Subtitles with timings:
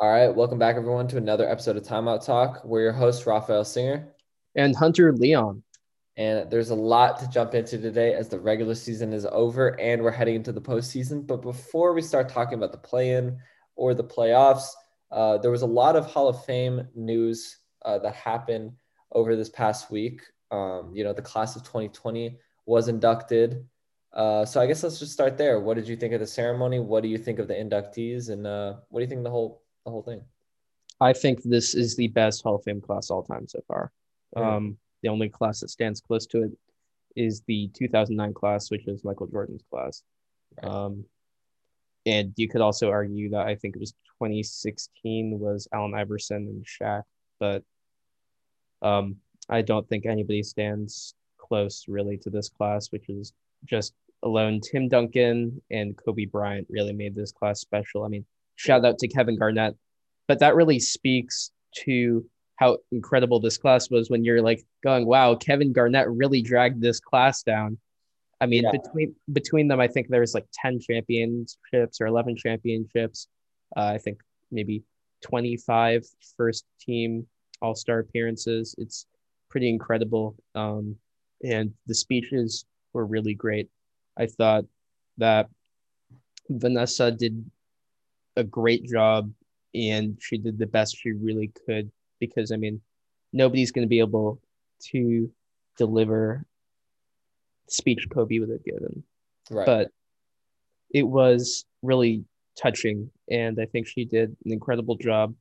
[0.00, 2.64] All right, welcome back everyone to another episode of Timeout Talk.
[2.64, 4.06] We're your host Raphael Singer,
[4.54, 5.60] and Hunter Leon.
[6.16, 10.00] And there's a lot to jump into today as the regular season is over and
[10.00, 11.26] we're heading into the postseason.
[11.26, 13.38] But before we start talking about the play-in
[13.74, 14.68] or the playoffs,
[15.10, 18.70] uh, there was a lot of Hall of Fame news uh, that happened
[19.10, 20.22] over this past week.
[20.52, 23.66] Um, you know, the class of 2020 was inducted.
[24.12, 25.58] Uh, so I guess let's just start there.
[25.58, 26.78] What did you think of the ceremony?
[26.78, 29.30] What do you think of the inductees, and uh, what do you think of the
[29.30, 30.20] whole the whole thing?
[31.00, 33.92] I think this is the best Hall of Fame class all time so far.
[34.36, 36.50] Um, the only class that stands close to it
[37.16, 40.02] is the 2009 class, which is Michael Jordan's class.
[40.62, 40.70] Right.
[40.70, 41.04] Um,
[42.04, 46.66] and you could also argue that I think it was 2016 was Allen Iverson and
[46.66, 47.02] Shaq,
[47.40, 47.62] but
[48.82, 49.16] um,
[49.48, 53.32] I don't think anybody stands close really to this class, which is
[53.64, 58.04] just alone Tim Duncan and Kobe Bryant really made this class special.
[58.04, 58.26] I mean,
[58.58, 59.76] shout out to Kevin Garnett,
[60.26, 61.50] but that really speaks
[61.84, 62.24] to
[62.56, 66.98] how incredible this class was when you're like going, wow, Kevin Garnett really dragged this
[66.98, 67.78] class down.
[68.40, 68.72] I mean, yeah.
[68.72, 73.28] between between them, I think there's like 10 championships or 11 championships.
[73.76, 74.18] Uh, I think
[74.50, 74.82] maybe
[75.22, 76.04] 25
[76.36, 77.26] first team
[77.62, 78.74] all star appearances.
[78.78, 79.06] It's
[79.50, 80.36] pretty incredible.
[80.54, 80.96] Um,
[81.44, 83.68] and the speeches were really great.
[84.16, 84.64] I thought
[85.18, 85.48] that
[86.48, 87.48] Vanessa did
[88.38, 89.30] a great job
[89.74, 92.80] and she did the best she really could because I mean
[93.32, 94.40] nobody's going to be able
[94.92, 95.30] to
[95.76, 96.46] deliver
[97.68, 99.02] speech Kobe would have given.
[99.50, 99.66] Right.
[99.66, 99.90] But
[100.94, 102.24] it was really
[102.56, 105.34] touching and I think she did an incredible job.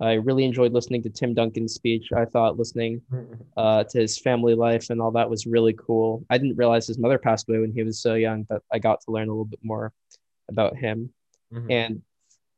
[0.00, 2.10] I really enjoyed listening to Tim Duncan's speech.
[2.16, 3.02] I thought listening
[3.56, 6.24] uh, to his family life and all that was really cool.
[6.30, 9.00] I didn't realize his mother passed away when he was so young, but I got
[9.02, 9.92] to learn a little bit more
[10.48, 11.12] about him.
[11.52, 11.70] Mm-hmm.
[11.70, 12.02] And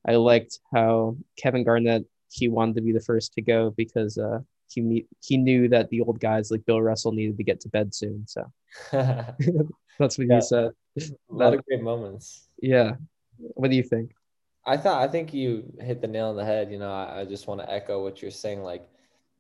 [0.07, 4.41] I liked how Kevin Garnett he wanted to be the first to go because uh,
[4.69, 7.95] he he knew that the old guys like Bill Russell needed to get to bed
[7.95, 8.27] soon.
[8.27, 8.51] So
[8.93, 10.37] that's what yeah.
[10.37, 10.73] he said.
[10.99, 12.49] A lot of great moments.
[12.61, 12.93] Yeah.
[13.39, 14.13] What do you think?
[14.65, 16.71] I thought I think you hit the nail on the head.
[16.71, 18.63] You know, I, I just want to echo what you're saying.
[18.63, 18.89] Like,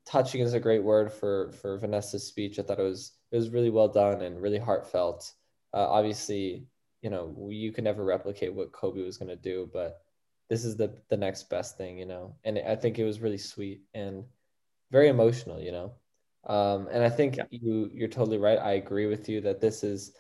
[0.05, 2.59] touching is a great word for for Vanessa's speech.
[2.59, 5.33] I thought it was it was really well done and really heartfelt.
[5.73, 6.67] Uh, obviously,
[7.00, 10.03] you know, you can never replicate what Kobe was going to do, but
[10.49, 12.37] this is the the next best thing, you know.
[12.45, 14.25] And I think it was really sweet and
[14.91, 15.93] very emotional, you know.
[16.47, 17.45] Um, and I think yeah.
[17.51, 18.59] you you're totally right.
[18.59, 20.13] I agree with you that this is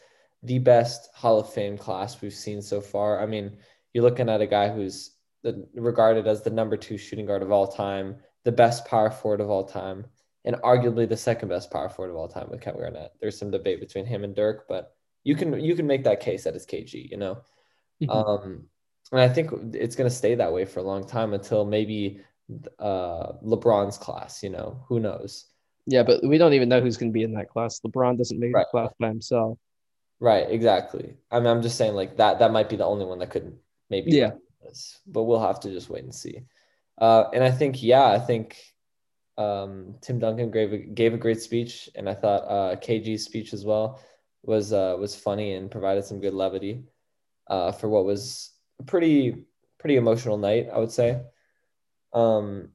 [0.42, 3.20] the best Hall of Fame class we've seen so far.
[3.20, 3.56] I mean,
[3.92, 7.52] you're looking at a guy who's the, regarded as the number two shooting guard of
[7.52, 10.06] all time, the best power forward of all time,
[10.44, 13.12] and arguably the second best power forward of all time with Kevin Garnett.
[13.20, 14.94] There's some debate between him and Dirk, but
[15.24, 17.38] you can you can make that case that it's KG, you know.
[18.02, 18.10] Mm-hmm.
[18.10, 18.64] Um,
[19.12, 22.20] and I think it's going to stay that way for a long time until maybe
[22.78, 24.42] uh, LeBron's class.
[24.42, 25.46] You know, who knows?
[25.86, 27.80] Yeah, but we don't even know who's going to be in that class.
[27.80, 28.66] LeBron doesn't make right.
[28.66, 29.58] the class by himself.
[30.20, 30.48] Right.
[30.48, 31.14] Exactly.
[31.30, 32.38] I mean, I'm just saying like that.
[32.38, 33.56] That might be the only one that could
[33.90, 34.12] maybe.
[34.12, 34.32] Yeah.
[34.62, 36.42] This, but we'll have to just wait and see.
[36.98, 38.56] Uh, and I think, yeah, I think
[39.36, 43.52] um, Tim Duncan gave a, gave a great speech, and I thought uh, KG's speech
[43.52, 44.00] as well
[44.44, 46.84] was uh, was funny and provided some good levity
[47.48, 49.46] uh, for what was a pretty
[49.78, 51.20] pretty emotional night, I would say.
[52.12, 52.68] Um,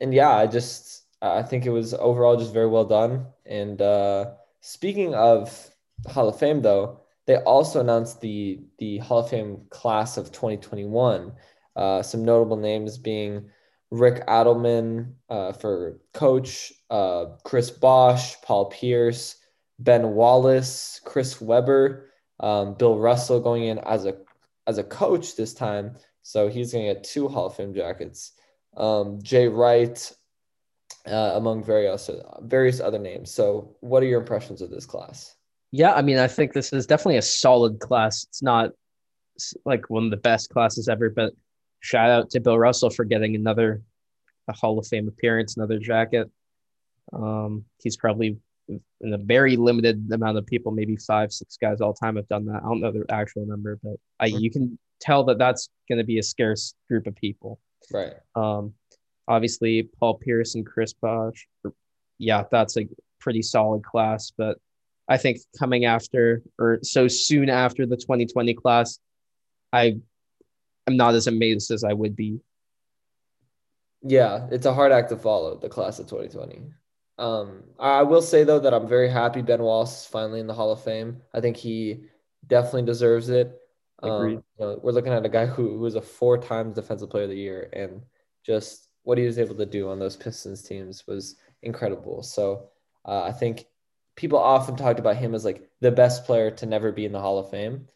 [0.00, 3.26] and yeah, I just I think it was overall just very well done.
[3.46, 5.70] And uh, speaking of
[6.08, 11.32] Hall of Fame, though, they also announced the the Hall of Fame class of 2021.
[11.74, 13.48] Uh, some notable names being
[13.90, 19.36] Rick Adelman uh, for coach, uh, Chris Bosh, Paul Pierce,
[19.78, 22.10] Ben Wallace, Chris Webber,
[22.40, 24.16] um, Bill Russell going in as a
[24.66, 28.32] as a coach this time, so he's going to get two Hall of Fame jackets.
[28.76, 30.12] Um, Jay Wright,
[31.06, 32.08] uh, among various
[32.42, 33.30] various other names.
[33.32, 35.34] So, what are your impressions of this class?
[35.70, 38.24] Yeah, I mean, I think this is definitely a solid class.
[38.24, 38.70] It's not
[39.64, 41.32] like one of the best classes ever, but
[41.80, 43.82] shout out to Bill Russell for getting another
[44.50, 46.30] Hall of Fame appearance, another jacket.
[47.12, 48.38] Um, he's probably
[49.00, 52.46] in a very limited amount of people, maybe five, six guys all time have done
[52.46, 52.62] that.
[52.62, 56.04] I don't know the actual number, but I, you can tell that that's going to
[56.04, 57.58] be a scarce group of people.
[57.92, 58.14] Right.
[58.34, 58.74] Um,
[59.26, 61.46] obviously, Paul Pierce and Chris Bosh.
[62.18, 62.88] Yeah, that's a
[63.20, 64.58] pretty solid class, but
[65.08, 68.98] I think coming after or so soon after the 2020 class,
[69.72, 69.96] I
[70.86, 72.40] am not as amazed as I would be.
[74.02, 76.62] Yeah, it's a hard act to follow the class of 2020.
[77.18, 80.54] Um, I will say though that I'm very happy Ben Wallace is finally in the
[80.54, 81.22] Hall of Fame.
[81.34, 82.04] I think he
[82.46, 83.58] definitely deserves it.
[84.02, 87.10] Um, you know, we're looking at a guy who, who was a four times defensive
[87.10, 88.02] player of the year and
[88.44, 92.22] just what he was able to do on those Pistons teams was incredible.
[92.22, 92.68] So
[93.04, 93.66] uh, I think
[94.16, 97.20] people often talked about him as like the best player to never be in the
[97.20, 97.86] Hall of Fame.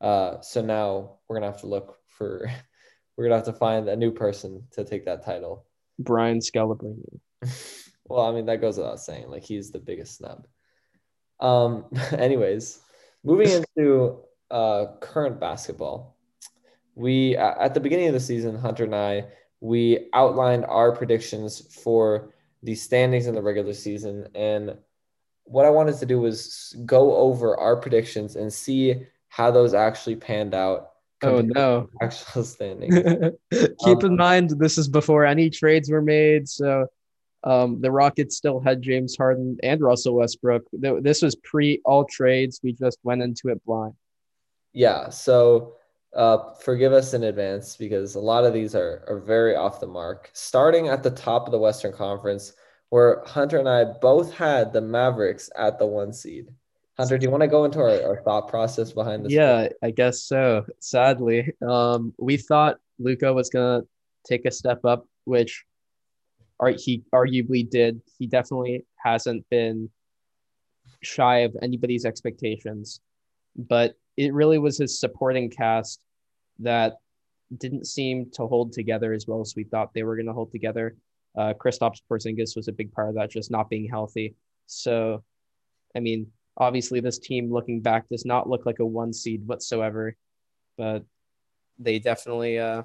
[0.00, 2.50] Uh, so now we're gonna have to look for
[3.16, 5.66] we're gonna have to find a new person to take that title.
[5.98, 7.00] Brian Scalabrine.
[8.08, 9.28] well, I mean that goes without saying.
[9.28, 10.46] Like he's the biggest snub.
[11.40, 12.80] Um, anyways,
[13.24, 14.20] moving into
[14.50, 16.16] uh current basketball,
[16.94, 19.26] we at the beginning of the season, Hunter and I,
[19.60, 22.32] we outlined our predictions for
[22.62, 24.76] the standings in the regular season, and
[25.44, 30.16] what I wanted to do was go over our predictions and see how those actually
[30.16, 30.90] panned out.
[31.22, 31.88] Oh no!
[32.02, 32.94] Actual standings.
[33.52, 36.86] Keep um, in mind this is before any trades were made, so
[37.46, 40.64] um, the Rockets still had James Harden and Russell Westbrook.
[40.72, 42.60] This was pre all trades.
[42.62, 43.94] We just went into it blind.
[44.72, 45.08] Yeah.
[45.10, 45.74] So
[46.14, 49.86] uh, forgive us in advance because a lot of these are, are very off the
[49.86, 50.28] mark.
[50.32, 52.52] Starting at the top of the Western Conference,
[52.88, 56.48] where Hunter and I both had the Mavericks at the one seed.
[56.98, 59.32] Hunter, do you want to go into our, our thought process behind this?
[59.32, 60.64] Yeah, I guess so.
[60.80, 63.82] Sadly, um, we thought Luka was gonna
[64.26, 65.65] take a step up, which
[66.78, 68.00] he arguably did.
[68.18, 69.90] He definitely hasn't been
[71.02, 73.00] shy of anybody's expectations,
[73.56, 76.00] but it really was his supporting cast
[76.60, 76.96] that
[77.58, 80.50] didn't seem to hold together as well as we thought they were going to hold
[80.50, 80.96] together.
[81.36, 84.34] Uh, Kristaps Porzingis was a big part of that, just not being healthy.
[84.66, 85.22] So,
[85.94, 90.16] I mean, obviously, this team looking back does not look like a one seed whatsoever,
[90.78, 91.04] but
[91.78, 92.82] they definitely, uh,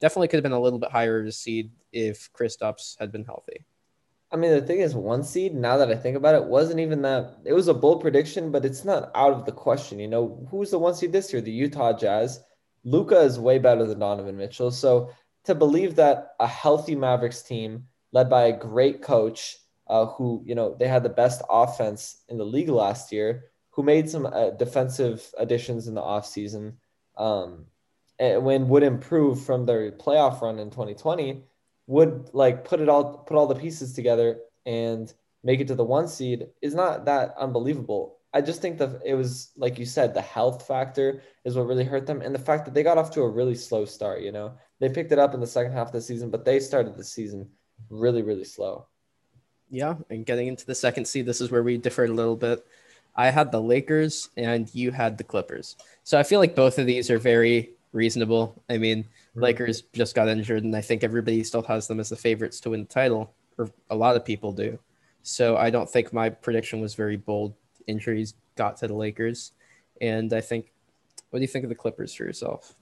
[0.00, 3.64] definitely could have been a little bit higher a seed if Kristaps had been healthy.
[4.30, 5.54] I mean, the thing is, one seed.
[5.54, 7.38] Now that I think about it, wasn't even that.
[7.44, 9.98] It was a bold prediction, but it's not out of the question.
[9.98, 11.40] You know, who's the one seed this year?
[11.40, 12.40] The Utah Jazz.
[12.84, 14.70] Luka is way better than Donovan Mitchell.
[14.70, 15.10] So
[15.44, 19.56] to believe that a healthy Mavericks team led by a great coach
[19.88, 23.82] uh, who, you know, they had the best offense in the league last year, who
[23.82, 26.74] made some uh, defensive additions in the offseason,
[27.16, 27.64] um,
[28.20, 31.44] Eh, when would improve from their playoff run in 2020,
[31.86, 35.84] would like put it all put all the pieces together and make it to the
[35.84, 38.16] one seed is not that unbelievable.
[38.34, 41.84] I just think that it was like you said, the health factor is what really
[41.84, 44.20] hurt them, and the fact that they got off to a really slow start.
[44.22, 46.60] You know, they picked it up in the second half of the season, but they
[46.60, 47.48] started the season
[47.88, 48.86] really, really slow.
[49.70, 52.66] Yeah, and getting into the second seed, this is where we differed a little bit.
[53.14, 55.76] I had the Lakers, and you had the Clippers.
[56.04, 58.62] So I feel like both of these are very reasonable.
[58.68, 59.40] I mean, mm-hmm.
[59.40, 62.70] Lakers just got injured, and I think everybody still has them as the favorites to
[62.70, 64.78] win the title, or a lot of people do.
[65.22, 67.54] So I don't think my prediction was very bold
[67.86, 69.52] injuries got to the Lakers.
[70.00, 70.72] And I think,
[71.30, 72.74] what do you think of the Clippers for yourself?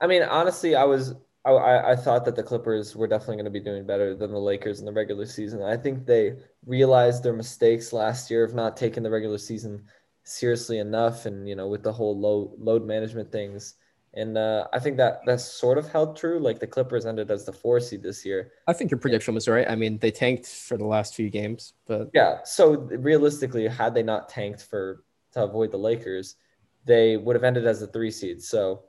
[0.00, 1.14] I mean, honestly, I was
[1.44, 4.38] I, I thought that the Clippers were definitely going to be doing better than the
[4.38, 5.62] Lakers in the regular season.
[5.62, 6.36] I think they
[6.66, 9.84] realized their mistakes last year of not taking the regular season
[10.22, 13.74] seriously enough, and you know, with the whole low load management things.
[14.14, 16.38] And uh, I think that that's sort of held true.
[16.38, 18.52] Like the Clippers ended as the four seed this year.
[18.66, 19.68] I think your prediction was right.
[19.68, 22.40] I mean, they tanked for the last few games, but yeah.
[22.44, 26.36] So realistically, had they not tanked for to avoid the Lakers,
[26.84, 28.42] they would have ended as the three seed.
[28.42, 28.82] So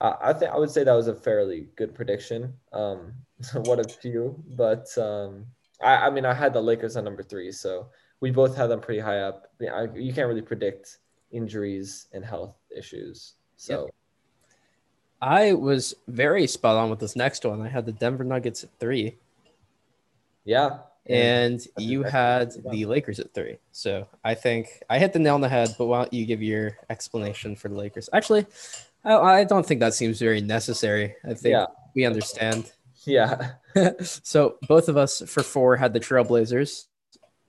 [0.00, 2.54] uh, I think I would say that was a fairly good prediction.
[2.72, 3.12] Um,
[3.54, 5.44] what a few, but um,
[5.82, 7.88] I, I mean, I had the Lakers on number three, so
[8.20, 9.48] we both had them pretty high up.
[9.60, 10.98] I, you can't really predict
[11.32, 13.82] injuries and health issues, so.
[13.82, 13.94] Yep.
[15.20, 17.60] I was very spot on with this next one.
[17.60, 19.16] I had the Denver Nuggets at three.
[20.44, 20.78] Yeah.
[21.06, 23.58] And you had the Lakers at three.
[23.72, 26.42] So I think I hit the nail on the head, but why don't you give
[26.42, 28.08] your explanation for the Lakers?
[28.12, 28.46] Actually,
[29.04, 31.16] I, I don't think that seems very necessary.
[31.24, 31.66] I think yeah.
[31.94, 32.70] we understand.
[33.04, 33.52] Yeah.
[34.00, 36.86] so both of us for four had the Trailblazers.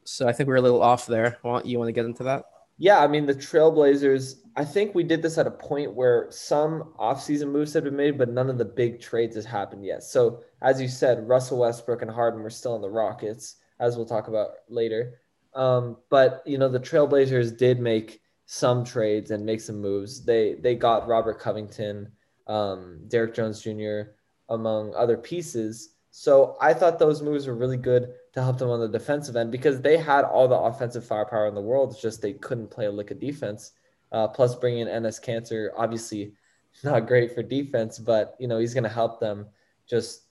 [0.04, 1.38] So I think we are a little off there.
[1.42, 2.46] Why don't you want to get into that?
[2.82, 4.38] Yeah, I mean the Trailblazers.
[4.56, 8.18] I think we did this at a point where some offseason moves had been made,
[8.18, 10.02] but none of the big trades has happened yet.
[10.02, 14.08] So as you said, Russell Westbrook and Harden were still in the Rockets, as we'll
[14.08, 15.20] talk about later.
[15.54, 20.26] Um, but you know the Trailblazers did make some trades and make some moves.
[20.26, 22.12] They they got Robert Covington,
[22.48, 24.14] um, Derrick Jones Jr.
[24.50, 25.98] among other pieces.
[26.10, 29.52] So I thought those moves were really good to help them on the defensive end
[29.52, 31.92] because they had all the offensive firepower in the world.
[31.92, 33.74] It's just they couldn't play a lick of defense.
[34.12, 36.34] Uh, plus, bringing in Enes Kanter, obviously
[36.84, 39.48] not great for defense, but you know he's going to help them
[39.90, 40.24] just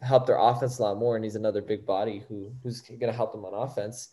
[0.00, 1.16] help their offense a lot more.
[1.16, 4.10] And he's another big body who who's going to help them on offense.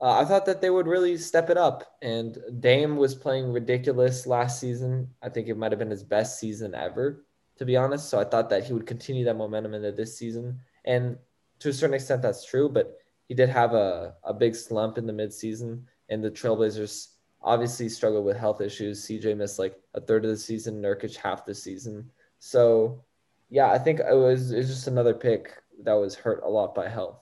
[0.00, 1.96] Uh, I thought that they would really step it up.
[2.02, 5.08] And Dame was playing ridiculous last season.
[5.22, 7.24] I think it might have been his best season ever,
[7.56, 8.08] to be honest.
[8.10, 11.16] So I thought that he would continue that momentum into this season And
[11.60, 12.68] to a certain extent, that's true.
[12.68, 12.96] But
[13.28, 17.08] he did have a, a big slump in the midseason, and the Trailblazers
[17.42, 19.06] obviously struggled with health issues.
[19.06, 22.10] CJ missed like a third of the season, Nurkic half the season.
[22.38, 23.02] So,
[23.50, 26.74] yeah, I think it was, it was just another pick that was hurt a lot
[26.74, 27.18] by health.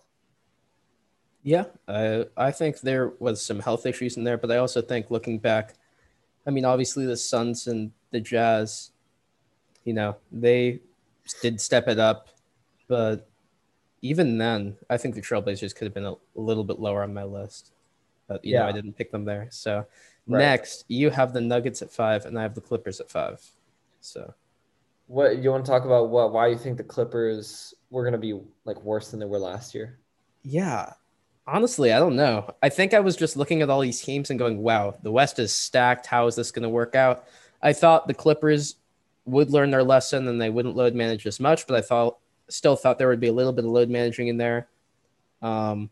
[1.43, 5.11] Yeah, I I think there was some health issues in there, but I also think
[5.11, 5.75] looking back,
[6.47, 8.93] I mean, obviously the Suns and the Jazz,
[9.85, 10.81] you know, they
[11.41, 12.29] did step it up,
[12.87, 13.29] but
[14.03, 17.25] even then, I think the Trailblazers could have been a, little bit lower on my
[17.25, 17.73] list.
[18.29, 18.61] But you yeah.
[18.61, 19.49] know, I didn't pick them there.
[19.51, 19.87] So
[20.27, 20.39] right.
[20.39, 23.41] next, you have the Nuggets at five, and I have the Clippers at five.
[24.01, 24.35] So,
[25.07, 26.11] what you want to talk about?
[26.11, 29.39] What why you think the Clippers were going to be like worse than they were
[29.39, 29.99] last year?
[30.43, 30.93] Yeah,
[31.47, 32.55] Honestly, I don't know.
[32.63, 35.41] I think I was just looking at all these teams and going, wow, the West
[35.41, 36.07] is stacked.
[36.07, 37.25] How is this going to work out?
[37.61, 38.77] I thought the Clippers
[39.25, 42.19] would learn their lesson and they wouldn't load manage as much, but I thought
[42.53, 44.69] still thought there would be a little bit of load managing in there.
[45.41, 45.91] Um,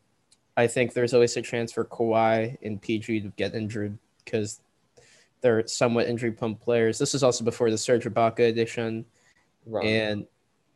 [0.57, 4.61] I think there's always a chance for Kawhi and PG to get injured because
[5.40, 6.99] they're somewhat injury prone players.
[6.99, 9.07] This is also before the Serge Ibaka edition.
[9.67, 9.87] Right.
[9.87, 10.26] And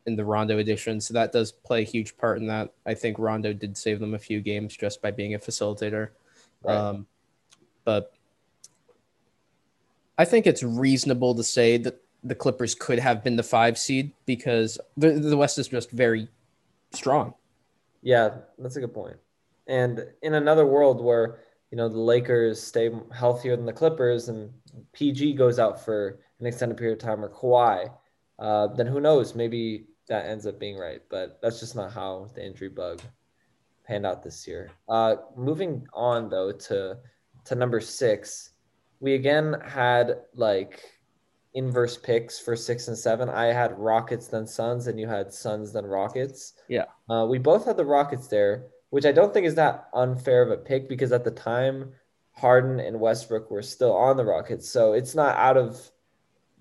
[0.05, 1.01] in the Rondo edition.
[1.01, 2.73] So that does play a huge part in that.
[2.85, 6.09] I think Rondo did save them a few games just by being a facilitator.
[6.63, 6.75] Right.
[6.75, 7.07] Um,
[7.83, 8.13] but
[10.17, 14.11] I think it's reasonable to say that the Clippers could have been the five seed
[14.25, 16.27] because the, the West is just very
[16.91, 17.33] strong.
[18.01, 19.17] Yeah, that's a good point.
[19.67, 21.39] And in another world where,
[21.71, 24.51] you know, the Lakers stay healthier than the Clippers and
[24.93, 27.91] PG goes out for an extended period of time or Kawhi,
[28.39, 29.35] uh, then who knows?
[29.35, 33.01] Maybe that ends up being right, but that's just not how the injury bug
[33.85, 34.71] panned out this year.
[34.89, 36.97] Uh, moving on though to
[37.45, 38.51] to number six,
[38.99, 40.81] we again had like
[41.55, 43.29] inverse picks for six and seven.
[43.29, 46.53] I had Rockets then Suns, and you had Suns then Rockets.
[46.67, 46.85] Yeah.
[47.09, 50.51] Uh, we both had the Rockets there, which I don't think is that unfair of
[50.51, 51.93] a pick because at the time
[52.33, 55.89] Harden and Westbrook were still on the Rockets, so it's not out of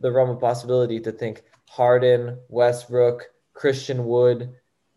[0.01, 4.55] the realm of possibility to think Harden, Westbrook, Christian Wood,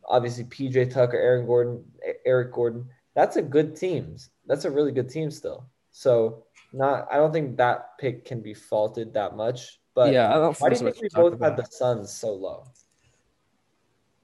[0.07, 1.83] obviously PJ Tucker, Aaron Gordon,
[2.25, 2.87] Eric Gordon.
[3.15, 4.15] That's a good team.
[4.45, 5.67] That's a really good team still.
[5.91, 9.79] So not I don't think that pick can be faulted that much.
[9.97, 11.57] But yeah, I don't why do you think we both about.
[11.57, 12.65] had the Suns so low?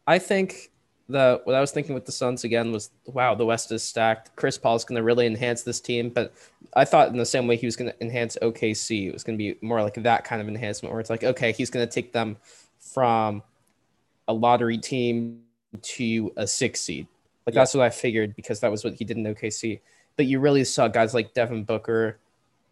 [0.05, 0.69] I think
[1.09, 4.35] the what I was thinking with the Suns again was wow, the West is stacked.
[4.35, 6.31] Chris Paul's going to really enhance this team, but
[6.75, 9.07] I thought in the same way he was going to enhance OKC.
[9.07, 11.51] It was going to be more like that kind of enhancement where it's like okay,
[11.51, 12.37] he's going to take them
[12.77, 13.41] from
[14.27, 15.41] a lottery team
[15.81, 17.07] to a six seed.
[17.47, 17.61] Like yeah.
[17.61, 19.79] that's what I figured because that was what he did in OKC.
[20.17, 22.19] But you really saw guys like Devin Booker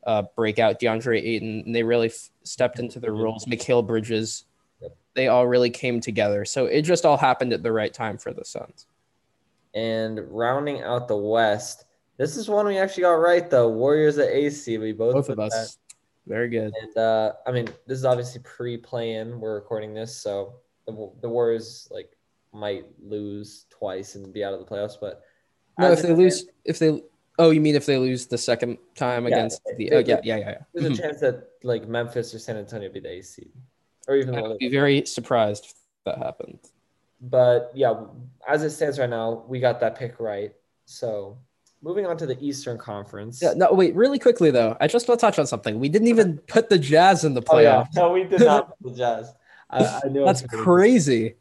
[0.05, 3.45] uh, break out, DeAndre Ayton, and they really f- stepped into their roles.
[3.45, 4.45] Mikal Bridges,
[4.81, 4.95] yep.
[5.13, 6.45] they all really came together.
[6.45, 8.87] So it just all happened at the right time for the Suns.
[9.73, 11.85] And rounding out the West,
[12.17, 13.69] this is one we actually got right though.
[13.69, 14.77] Warriors at AC.
[14.77, 15.53] We both both of us.
[15.53, 15.77] That.
[16.27, 16.73] Very good.
[16.81, 19.39] And uh, I mean, this is obviously pre-play-in.
[19.39, 20.53] We're recording this, so
[20.85, 22.15] the, the Warriors like
[22.53, 24.97] might lose twice and be out of the playoffs.
[24.99, 25.23] But
[25.79, 27.01] no, if they lose, if they
[27.39, 30.19] oh, you mean if they lose the second time yeah, against the they, oh yeah
[30.23, 30.57] yeah yeah, yeah.
[30.73, 30.93] There's mm-hmm.
[30.93, 33.51] a chance that like Memphis or San Antonio be the AC,
[34.07, 34.35] or even.
[34.35, 35.73] I'd be very surprised if
[36.05, 36.59] that happened.
[37.21, 37.93] But yeah,
[38.47, 40.53] as it stands right now, we got that pick right.
[40.85, 41.37] So
[41.81, 43.41] moving on to the Eastern Conference.
[43.41, 44.75] Yeah, no, wait, really quickly though.
[44.79, 45.79] I just want to touch on something.
[45.79, 47.87] We didn't even put the Jazz in the playoff.
[47.87, 48.01] Oh, yeah.
[48.01, 49.33] No, we did not put the Jazz.
[49.69, 51.35] I, I knew that's crazy.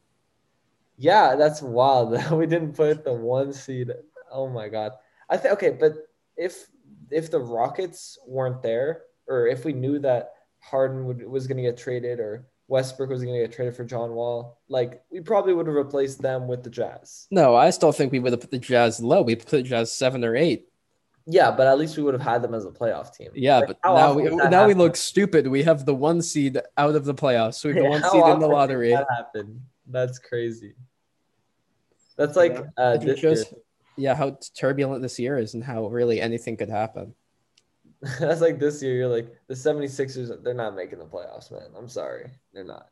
[0.97, 2.13] Yeah, that's wild.
[2.33, 3.91] we didn't put the one seed.
[4.31, 4.93] Oh my god.
[5.31, 5.95] I think okay, but
[6.37, 6.67] if
[7.11, 11.63] if the Rockets weren't there, or if we knew that Harden would, was going to
[11.63, 15.55] get traded, or Westbrook was going to get traded for John Wall, like we probably
[15.55, 17.27] would have replaced them with the Jazz.
[17.31, 19.23] No, I still think we would have put the Jazz low.
[19.23, 20.67] We put the Jazz seven or eight.
[21.27, 23.31] Yeah, but at least we would have had them as a playoff team.
[23.35, 24.69] Yeah, like, but now we now happen?
[24.69, 25.47] we look stupid.
[25.47, 27.65] We have the one seed out of the playoffs.
[27.65, 28.91] We have the one seed in the lottery.
[28.91, 29.61] That happened.
[29.87, 30.75] That's crazy.
[32.17, 32.85] That's like yeah.
[32.85, 33.61] uh, this shows, year.
[34.01, 37.15] Yeah, how turbulent this year is and how really anything could happen.
[38.19, 38.95] That's like this year.
[38.95, 41.69] You're like the 76ers, they're not making the playoffs, man.
[41.77, 42.31] I'm sorry.
[42.53, 42.89] They're not.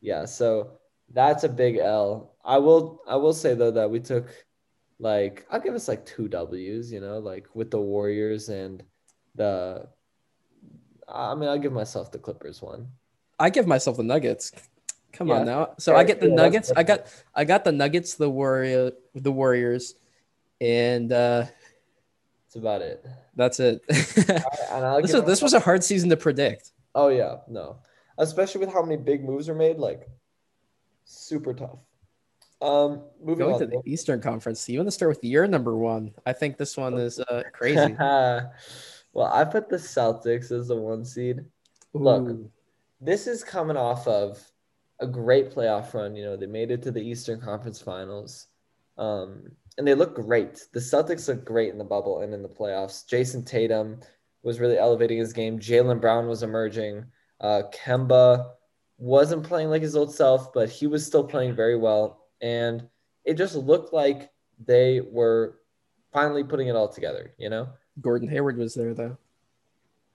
[0.00, 0.78] Yeah, so
[1.12, 2.34] that's a big L.
[2.44, 4.28] I will I will say though that we took
[4.98, 8.82] like I'll give us like two W's, you know, like with the Warriors and
[9.34, 9.88] the
[11.08, 12.88] I mean I'll give myself the Clippers one.
[13.38, 14.52] I give myself the Nuggets.
[15.12, 15.34] Come yeah.
[15.34, 15.74] on now.
[15.78, 16.72] So I get the yeah, Nuggets.
[16.76, 19.94] I got I got the Nuggets, the Warrior the Warriors,
[20.60, 21.44] and uh
[22.46, 23.04] that's about it.
[23.34, 23.82] That's it.
[23.88, 26.72] right, this, was, this was a hard season to predict.
[26.94, 27.78] Oh yeah, no.
[28.18, 30.08] Especially with how many big moves are made, like
[31.04, 31.80] super tough.
[32.62, 33.60] Um, moving Going on.
[33.60, 36.12] to the Eastern Conference, you want to start with your number one?
[36.24, 37.94] I think this one is uh, crazy.
[37.98, 38.50] well,
[39.30, 41.44] I put the Celtics as the one seed.
[41.92, 42.38] Look,
[43.00, 44.42] this is coming off of
[45.00, 46.16] a great playoff run.
[46.16, 48.46] You know, they made it to the Eastern Conference Finals,
[48.96, 50.66] um, and they look great.
[50.72, 53.06] The Celtics look great in the bubble and in the playoffs.
[53.06, 54.00] Jayson Tatum
[54.42, 55.58] was really elevating his game.
[55.58, 57.04] Jaylen Brown was emerging.
[57.40, 58.50] Uh, Kemba
[58.98, 62.26] wasn't playing like his old self, but he was still playing very well.
[62.40, 62.88] And
[63.24, 64.30] it just looked like
[64.64, 65.58] they were
[66.12, 67.68] finally putting it all together, you know?
[68.00, 69.18] Gordon Hayward was there though.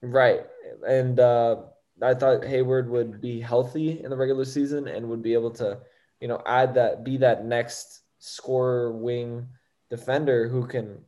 [0.01, 0.41] Right.
[0.87, 1.57] And uh,
[2.01, 5.79] I thought Hayward would be healthy in the regular season and would be able to,
[6.19, 9.47] you know, add that, be that next scorer wing
[9.89, 10.99] defender who can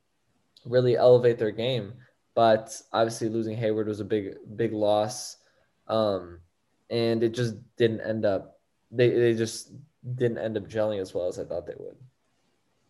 [0.65, 1.93] really elevate their game.
[2.36, 5.38] But obviously, losing Hayward was a big, big loss.
[5.88, 6.39] Um,
[6.89, 8.60] and it just didn't end up,
[8.91, 9.72] they, they just
[10.15, 11.96] didn't end up gelling as well as I thought they would.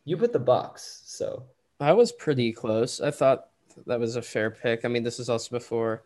[0.06, 1.44] You put the Bucks, so
[1.80, 3.02] I was pretty close.
[3.02, 3.48] I thought
[3.86, 4.86] that was a fair pick.
[4.86, 6.04] I mean, this is also before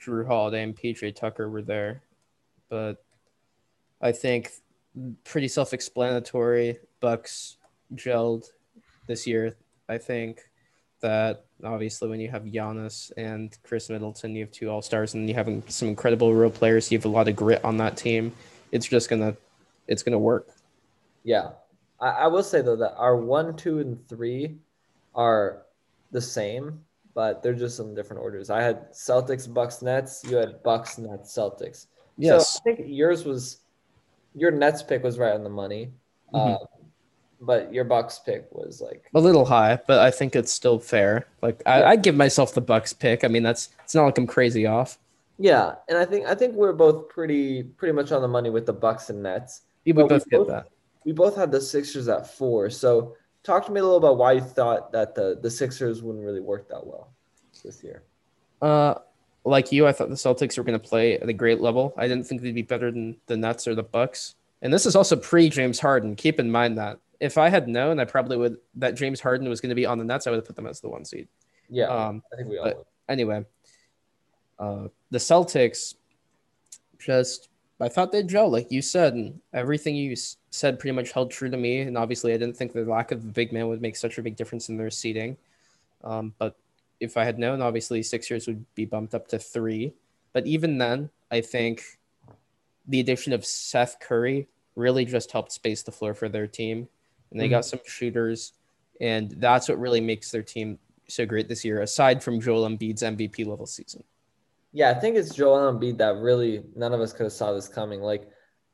[0.00, 2.02] Jrue Holiday and PJ Tucker were there,
[2.68, 3.04] but
[4.00, 4.50] I think
[5.24, 6.78] pretty self-explanatory.
[7.00, 7.56] Bucks
[7.94, 8.50] gelled
[9.06, 9.56] this year.
[9.88, 10.40] I think
[11.00, 15.28] that obviously when you have Giannis and Khris Middleton, you have two All Stars, and
[15.28, 16.90] you have some incredible real players.
[16.90, 18.32] You have a lot of grit on that team.
[18.72, 19.36] It's just gonna,
[19.88, 20.48] it's gonna work.
[21.24, 21.50] Yeah,
[22.00, 24.58] I, I will say though that our one, two, and three
[25.14, 25.62] are
[26.12, 26.80] the same,
[27.14, 28.50] but they're just in different orders.
[28.50, 30.22] I had Celtics, Bucks, Nets.
[30.28, 31.86] You had Bucks, Nets, Celtics.
[32.16, 32.50] Yes.
[32.50, 33.60] So I think yours was
[34.34, 35.90] your Nets pick was right on the money,
[36.32, 36.54] Mhm.
[36.54, 36.66] uh,
[37.40, 41.26] but your Bucks pick was like a little high, but I think it's still fair.
[41.42, 43.24] Like I, I'd give myself the Bucks pick.
[43.24, 44.98] I mean, that's it's not like I'm crazy off.
[45.38, 48.66] yeah, and I think I think we're both pretty pretty much on the money with
[48.66, 49.62] the Bucks and Nets.
[49.86, 50.66] But we both get both- that.
[51.04, 52.68] We both had the Sixers at four.
[52.68, 56.24] So talk to me a little about why you thought that the the Sixers wouldn't
[56.24, 57.08] really work that well
[57.64, 58.02] this year.
[58.60, 58.94] Uh,
[59.44, 61.94] like you, I thought the Celtics were going to play at a great level.
[61.96, 64.34] I didn't think they'd be better than the Nets or the Bucks.
[64.60, 66.14] And this is also pre James Harden.
[66.16, 69.60] Keep in mind that if I had known, I probably would that James Harden was
[69.60, 70.26] going to be on the Nets.
[70.26, 71.28] I would have put them as the one seed.
[71.68, 72.76] Yeah, Um, I think we all would.
[73.08, 73.44] anyway,
[74.58, 75.94] uh, the Celtics
[76.98, 77.48] just
[77.80, 80.14] I thought they'd gel, like you said, and everything you
[80.50, 81.80] said pretty much held true to me.
[81.80, 84.22] And obviously, I didn't think the lack of a big man would make such a
[84.22, 85.38] big difference in their seating.
[86.04, 86.56] Um, but
[87.00, 89.94] if I had known, obviously Sixers would be bumped up to three.
[90.34, 91.82] But even then, I think
[92.86, 96.86] the addition of Seth Curry really just helped space the floor for their team,
[97.30, 98.52] and they got some shooters,
[99.00, 101.82] and that's what really makes their team so great this year.
[101.82, 104.04] Aside from Joel Embiid's MVP level season.
[104.72, 107.68] Yeah, I think it's Joel Embiid that really none of us could have saw this
[107.68, 108.00] coming.
[108.00, 108.28] Like,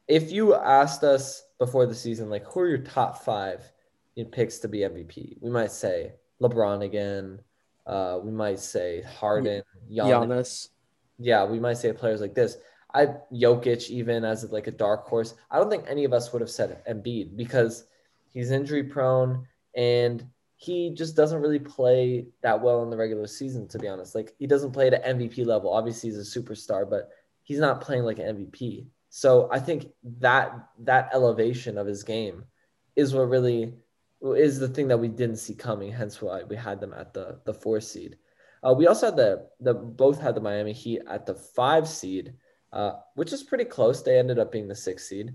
[0.09, 3.63] if you asked us before the season, like, who are your top five
[4.17, 5.39] in picks to be MVP?
[5.41, 7.41] We might say LeBron again.
[7.87, 10.29] Uh, we might say Harden, Giannis.
[10.29, 10.69] Giannis.
[11.19, 12.59] Yeah, we might say players like this.
[12.93, 15.35] I Jokic even as like a dark horse.
[15.51, 17.85] I don't think any of us would have said Embiid because
[18.37, 20.23] he's injury prone and
[20.57, 23.67] he just doesn't really play that well in the regular season.
[23.69, 25.73] To be honest, like he doesn't play at an MVP level.
[25.73, 27.09] Obviously, he's a superstar, but
[27.45, 28.87] he's not playing like an MVP.
[29.09, 29.87] So I think
[30.19, 32.45] that that elevation of his game
[32.95, 33.75] is what really
[34.23, 35.91] is the thing that we didn't see coming.
[35.91, 38.17] Hence why we had them at the the four seed.
[38.63, 42.35] Uh, we also had the the both had the Miami Heat at the five seed,
[42.73, 44.03] uh, which is pretty close.
[44.03, 45.35] They ended up being the six seed,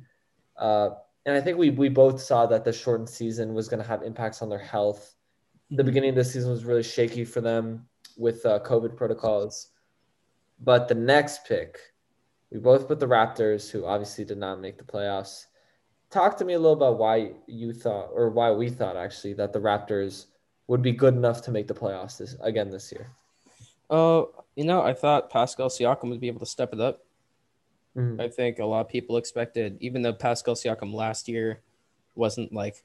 [0.58, 0.92] uh,
[1.26, 4.04] and I think we we both saw that the shortened season was going to have
[4.04, 5.16] impacts on their health.
[5.70, 9.70] The beginning of the season was really shaky for them with uh, COVID protocols,
[10.60, 11.80] but the next pick,
[12.52, 15.46] we both put the Raptors, who obviously did not make the playoffs.
[16.10, 19.54] Talk to me a little about why you thought, or why we thought actually, that
[19.54, 20.26] the Raptors
[20.68, 23.12] would be good enough to make the playoffs this again this year.
[23.90, 27.00] Oh, you know, I thought Pascal Siakam would be able to step it up.
[27.96, 28.22] Mhm.
[28.22, 31.62] I think a lot of people expected, even though Pascal Siakam last year
[32.16, 32.84] wasn't like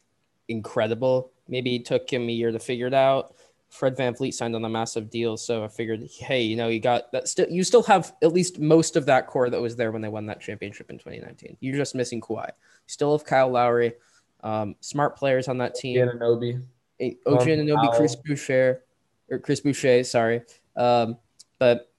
[0.49, 3.35] incredible, maybe it took him a year to figure it out.
[3.69, 7.11] Fred VanVleet signed on a massive deal, so I figured, hey, you know, you got
[7.13, 7.29] that.
[7.29, 10.09] Still, you still have at least most of that core that was there when they
[10.09, 11.57] won that championship in 2019.
[11.61, 12.47] You're just missing Kawhi.
[12.47, 12.53] You
[12.87, 13.95] still have Kyle Lowry,
[14.43, 15.99] um, smart players on that team.
[15.99, 16.63] Anunoby.
[17.01, 18.85] OG Norman Anunoby, Chris Boucher,
[19.31, 20.43] or Chris Boucher, sorry.
[20.77, 21.19] Um,
[21.59, 21.91] but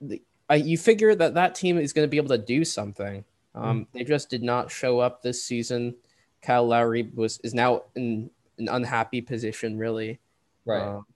[0.00, 0.22] the,
[0.54, 3.24] I, you figure that that team is going to be able to do something.
[3.56, 5.96] Um, They just did not show up this season.
[6.42, 10.20] Kyle Lowry was is now in an unhappy position, really.
[10.64, 10.82] Right.
[10.82, 11.06] Um,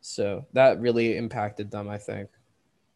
[0.00, 2.28] so that really impacted them, I think.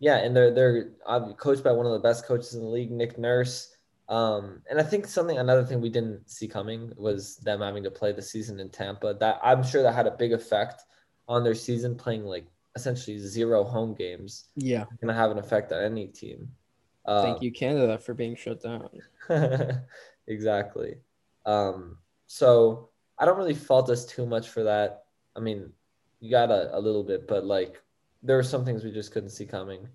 [0.01, 2.91] yeah, and they're they're uh, coached by one of the best coaches in the league,
[2.91, 3.77] Nick Nurse.
[4.09, 7.91] Um, and I think something another thing we didn't see coming was them having to
[7.91, 9.15] play the season in Tampa.
[9.15, 10.83] That I'm sure that had a big effect
[11.29, 12.47] on their season, playing like
[12.77, 14.45] essentially zero home games.
[14.55, 16.49] Yeah, gonna have an effect on any team.
[17.05, 18.91] Uh, Thank you, Canada, for being shut down.
[20.27, 20.97] exactly.
[21.45, 25.05] Um, so I don't really fault us too much for that.
[25.35, 25.73] I mean,
[26.21, 27.83] you got a, a little bit, but like
[28.23, 29.89] there were some things we just couldn't see coming.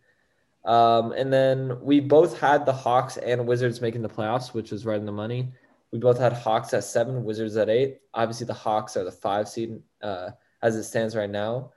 [0.64, 4.86] Um, and then we both had the Hawks and Wizards making the playoffs, which was
[4.86, 5.52] right in the money.
[5.92, 8.00] We both had Hawks at seven, Wizards at eight.
[8.14, 10.30] Obviously, the Hawks are the five seed uh,
[10.62, 11.72] as it stands right now.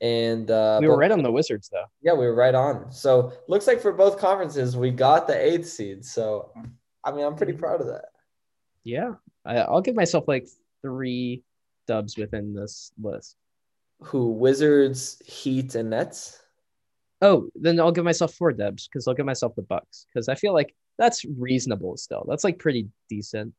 [0.00, 1.86] And uh, we were right on the Wizards, though.
[2.02, 2.92] Yeah, we were right on.
[2.92, 6.04] So looks like for both conferences, we got the eighth seed.
[6.04, 6.52] So,
[7.02, 8.06] I mean, I'm pretty proud of that.
[8.84, 10.46] Yeah, I, I'll give myself like
[10.82, 11.42] three
[11.86, 13.36] dubs within this list.
[14.02, 16.42] Who Wizards, Heat, and Nets?
[17.22, 20.34] Oh, then I'll give myself four dubs because I'll give myself the Bucks because I
[20.34, 22.26] feel like that's reasonable still.
[22.28, 23.54] That's like pretty decent.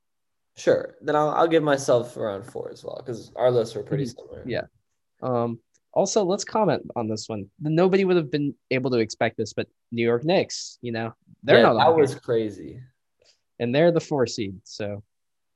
[0.55, 0.95] Sure.
[1.01, 4.19] Then I'll, I'll give myself around four as well because our lists were pretty mm-hmm.
[4.19, 4.43] similar.
[4.45, 4.63] Yeah.
[5.21, 5.59] Um,
[5.97, 7.49] also, let's comment on this one.
[7.59, 11.57] Nobody would have been able to expect this, but New York Knicks, you know, they're
[11.57, 11.77] yeah, not.
[11.79, 12.79] That was crazy.
[13.57, 14.59] And they're the four seed.
[14.63, 15.01] So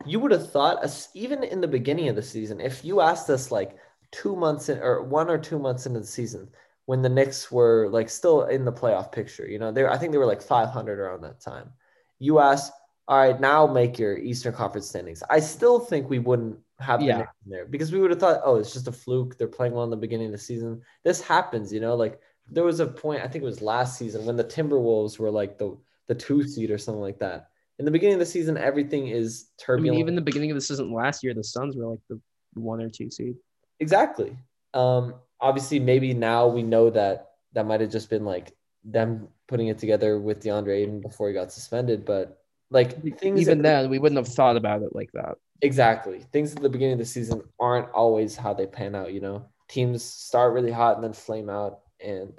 [0.04, 3.51] you would have thought, even in the beginning of the season, if you asked us
[3.51, 3.77] like
[4.12, 6.49] two months in, or one or two months into the season,
[6.86, 9.47] when the Knicks were like still in the playoff picture.
[9.47, 11.69] You know, they I think they were like 500 around that time.
[12.17, 12.73] You asked,
[13.08, 15.21] all right, now make your Eastern Conference standings.
[15.30, 17.26] I still think we wouldn't have yeah.
[17.46, 19.38] There because we would have thought, oh, it's just a fluke.
[19.38, 20.82] They're playing well in the beginning of the season.
[21.04, 21.96] This happens, you know.
[21.96, 25.32] Like there was a point, I think it was last season when the Timberwolves were
[25.32, 27.50] like the the two seed or something like that.
[27.80, 29.91] In the beginning of the season, everything is turbulent.
[29.91, 32.20] I mean, even the beginning of the season last year, the Suns were like the
[32.54, 33.36] one or two seed.
[33.80, 34.38] Exactly.
[34.74, 38.54] Um, obviously maybe now we know that that might have just been like
[38.86, 42.06] them putting it together with DeAndre even before he got suspended.
[42.06, 42.40] But
[42.71, 45.36] like things even then we wouldn't have thought about it like that.
[45.62, 46.25] Exactly.
[46.31, 49.45] Things at the beginning of the season aren't always how they pan out, you know.
[49.67, 52.34] Teams start really hot and then flame out and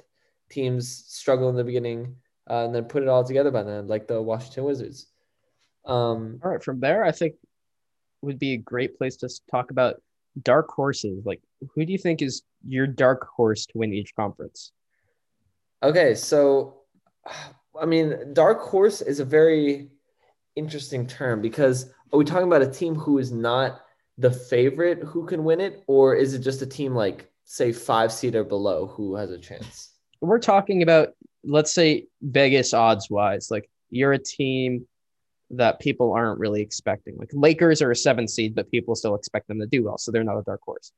[0.51, 2.16] teams struggle in the beginning
[2.51, 5.07] uh, and then put it all together by then, like the Washington Wizards.
[5.85, 7.35] Um, all right, from there, I think
[8.23, 10.01] would be a great place to talk about
[10.42, 11.25] dark horses.
[11.25, 11.40] Like,
[11.75, 14.73] who do you think is your dark horse to win each conference?
[15.83, 16.83] Okay, so
[17.81, 19.88] I mean, dark horse is a very
[20.57, 23.83] interesting term because are we talking about a team who is not
[24.19, 28.12] the favorite who can win it, or is it just a team like say five
[28.12, 29.91] seed or below who has a chance?
[30.21, 31.11] We're talking about
[31.45, 34.87] let's say Vegas odds wise, like you're a team
[35.51, 37.17] that people aren't really expecting.
[37.19, 40.11] Like Lakers are a seven seed, but people still expect them to do well, so
[40.11, 40.93] they're not a dark horse.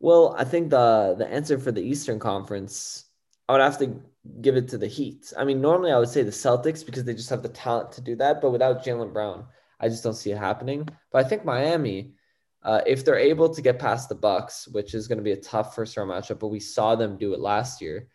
[0.00, 3.06] Well, I think the the answer for the Eastern Conference,
[3.48, 4.00] I would have to
[4.40, 5.32] give it to the Heat.
[5.36, 8.00] I mean, normally I would say the Celtics because they just have the talent to
[8.00, 9.46] do that, but without Jaylen Brown,
[9.80, 10.88] I just don't see it happening.
[11.10, 12.14] But I think Miami,
[12.62, 15.40] uh, if they're able to get past the Bucks, which is going to be a
[15.40, 18.08] tough first round matchup, but we saw them do it last year.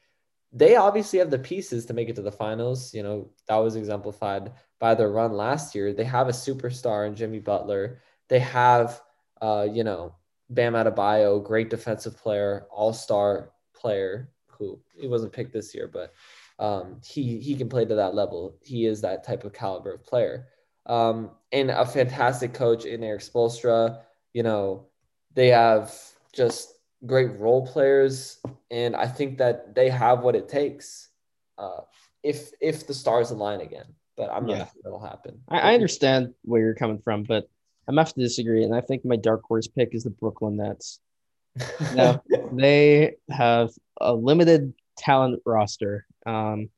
[0.51, 2.91] They obviously have the pieces to make it to the finals.
[2.93, 5.93] You know, that was exemplified by their run last year.
[5.93, 8.01] They have a superstar in Jimmy Butler.
[8.29, 8.99] They have,
[9.41, 10.15] uh, you know,
[10.49, 16.13] Bam Adebayo, great defensive player, all star player who he wasn't picked this year, but
[16.59, 18.57] um, he he can play to that level.
[18.63, 20.47] He is that type of caliber of player.
[20.85, 24.01] Um, and a fantastic coach in Erik Spoelstra.
[24.33, 24.87] You know,
[25.33, 25.95] they have
[26.33, 26.73] just
[27.05, 31.09] great role players, and I think that they have what it takes
[31.57, 31.81] uh,
[32.23, 34.65] if if the stars align again but I'm not yeah.
[34.65, 35.39] sure that'll happen.
[35.47, 37.49] I, I, understand where you're coming from, but
[37.87, 38.65] I'm have to disagree.
[38.65, 40.99] And I think my dark horse pick is the Brooklyn Nets.
[41.95, 43.69] now they have
[44.01, 46.05] a limited talent roster.
[46.25, 46.69] Um,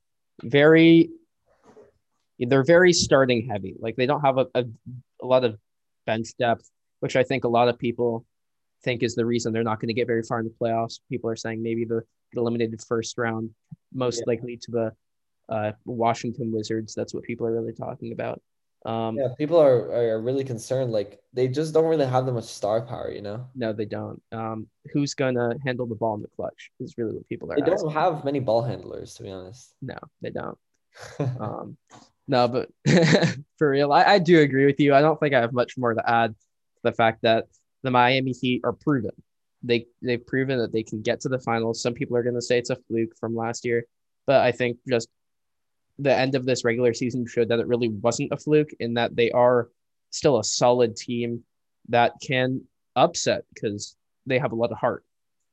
[0.43, 1.09] very,
[2.39, 3.75] they're very starting heavy.
[3.79, 4.65] Like they don't have a, a,
[5.21, 5.57] a lot of
[6.05, 8.25] bench depth, which I think a lot of people
[8.83, 10.99] think is the reason they're not going to get very far in the playoffs.
[11.09, 12.01] People are saying maybe the
[12.33, 13.51] eliminated first round,
[13.93, 14.23] most yeah.
[14.27, 14.91] likely to the
[15.49, 16.93] uh, Washington Wizards.
[16.95, 18.41] That's what people are really talking about.
[18.85, 20.91] Um, yeah, people are are really concerned.
[20.91, 23.45] Like they just don't really have that much star power, you know.
[23.55, 24.21] No, they don't.
[24.31, 27.55] Um, who's gonna handle the ball in the clutch is really what people are.
[27.55, 29.75] They don't have many ball handlers, to be honest.
[29.81, 30.57] No, they don't.
[31.39, 31.77] um,
[32.27, 32.69] no, but
[33.57, 34.95] for real, I, I do agree with you.
[34.95, 37.45] I don't think I have much more to add to the fact that
[37.83, 39.11] the Miami Heat are proven.
[39.61, 41.81] They they've proven that they can get to the finals.
[41.81, 43.85] Some people are going to say it's a fluke from last year,
[44.25, 45.07] but I think just
[46.01, 49.15] the end of this regular season showed that it really wasn't a fluke in that
[49.15, 49.69] they are
[50.09, 51.43] still a solid team
[51.89, 52.61] that can
[52.95, 55.05] upset because they have a lot of heart.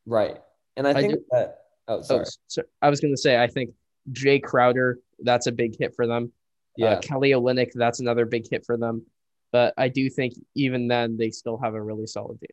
[0.07, 0.39] Right.
[0.77, 1.59] And I think I do, that
[1.89, 2.25] oh, oh sorry.
[2.27, 3.71] Oh, so I was going to say I think
[4.13, 6.33] Jae Crowder that's a big hit for them.
[6.77, 6.93] Yeah.
[6.93, 9.05] Uh, Kelly Olynyk, that's another big hit for them.
[9.53, 12.49] But I do think even then they still have a really solid team.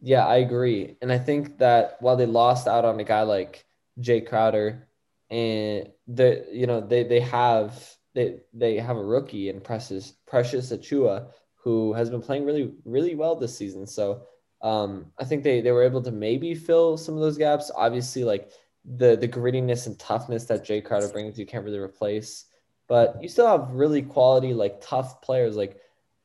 [0.00, 0.96] Yeah, I agree.
[1.02, 3.64] And I think that while they lost out on a guy like
[4.00, 4.88] Jae Crowder
[5.32, 10.70] and the you know they they have they they have a rookie in Precious Precious
[10.70, 13.86] Achiuwa who has been playing really really well this season.
[13.86, 14.24] So
[14.60, 17.70] um, I think they they were able to maybe fill some of those gaps.
[17.74, 18.50] Obviously, like
[18.84, 22.44] the the grittiness and toughness that Jae Crowder brings, you can't really replace.
[22.86, 25.80] But you still have really quality, like tough players like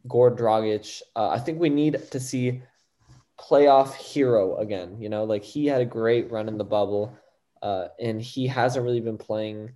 [0.07, 1.01] Goran Dragic.
[1.15, 2.61] Uh, I think we need to see
[3.39, 4.97] playoff hero again.
[4.99, 7.17] You know, like he had a great run in the bubble,
[7.61, 9.71] uh, and he hasn't really been playing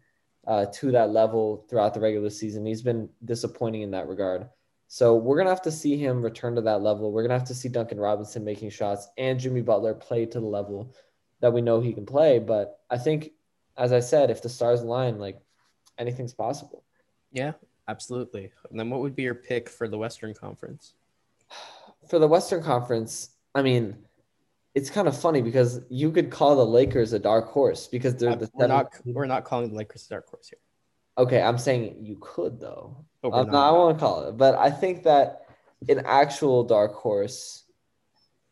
[0.47, 2.65] uh, to that level throughout the regular season.
[2.65, 4.49] He's been disappointing in that regard.
[4.87, 7.11] So we're gonna have to see him return to that level.
[7.11, 10.45] We're gonna have to see Duncan Robinson making shots and Jimmy Butler play to the
[10.45, 10.93] level
[11.39, 12.39] that we know he can play.
[12.39, 13.31] But I think,
[13.77, 15.39] as I said, if the stars align, like
[15.97, 16.83] anything's possible.
[17.31, 17.53] Yeah,
[17.87, 18.51] absolutely.
[18.69, 20.93] And then what would be your pick for the Western Conference?
[22.09, 23.95] For the Western Conference, I mean,
[24.73, 28.35] it's kind of funny because you could call the Lakers a dark horse because they're
[28.35, 30.59] the we're not we're not calling the Lakers a dark horse here.
[31.17, 33.05] Okay, I'm saying you could though.
[33.23, 34.37] Um, no, I won't call it.
[34.37, 35.45] But I think that
[35.89, 37.65] an actual dark horse,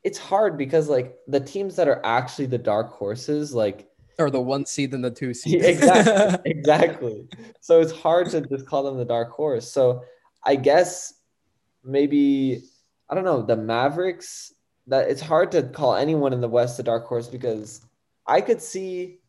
[0.04, 4.42] it's hard because like the teams that are actually the dark horses, like or the
[4.42, 5.62] one seed and the two seed.
[5.64, 6.52] exactly.
[6.52, 7.28] exactly.
[7.62, 9.72] So it's hard to just call them the dark horse.
[9.72, 10.04] So
[10.44, 11.14] I guess
[11.84, 12.64] maybe
[13.10, 14.54] I don't know the Mavericks
[14.90, 17.82] that it's hard to call anyone in the West a dark horse because
[18.26, 19.20] I could see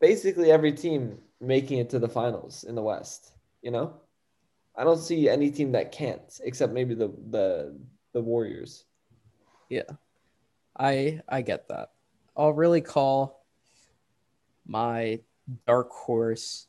[0.00, 3.32] basically every team making it to the finals in the West.
[3.60, 3.94] You know,
[4.76, 7.76] I don't see any team that can't except maybe the the
[8.12, 8.84] the Warriors.
[9.68, 9.90] Yeah,
[10.78, 11.90] I I get that.
[12.36, 13.44] I'll really call
[14.66, 15.20] my
[15.66, 16.68] dark horse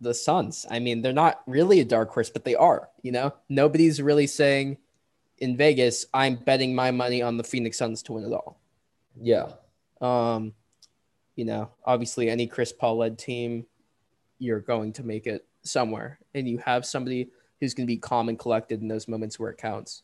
[0.00, 0.66] the Suns.
[0.68, 2.88] I mean, they're not really a dark horse, but they are.
[3.02, 4.78] You know, nobody's really saying
[5.40, 8.60] in Vegas, I'm betting my money on the Phoenix Suns to win it all.
[9.20, 9.52] Yeah.
[10.00, 10.54] Um,
[11.34, 13.66] you know, obviously any Chris Paul led team,
[14.38, 18.28] you're going to make it somewhere, and you have somebody who's going to be calm
[18.28, 20.02] and collected in those moments where it counts.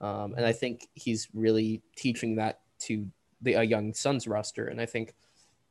[0.00, 3.06] Um, and I think he's really teaching that to
[3.40, 4.66] the a young Suns roster.
[4.66, 5.14] And I think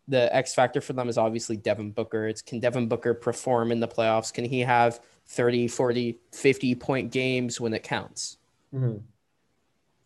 [0.07, 2.27] the X factor for them is obviously Devin Booker.
[2.27, 4.33] It's can Devin Booker perform in the playoffs?
[4.33, 8.37] Can he have 30, 40, 50 point games when it counts?
[8.73, 8.97] Mm-hmm.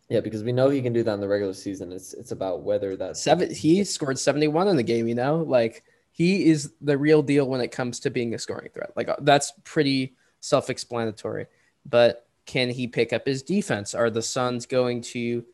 [0.08, 1.90] Yeah, because we know he can do that in the regular season.
[1.90, 3.52] It's it's about whether that seven.
[3.52, 5.08] He scored seventy one in the game.
[5.08, 8.70] You know, like he is the real deal when it comes to being a scoring
[8.72, 8.92] threat.
[8.94, 11.46] Like uh, that's pretty self explanatory.
[11.84, 13.94] But can he pick up his defense?
[13.94, 15.44] Are the Suns going to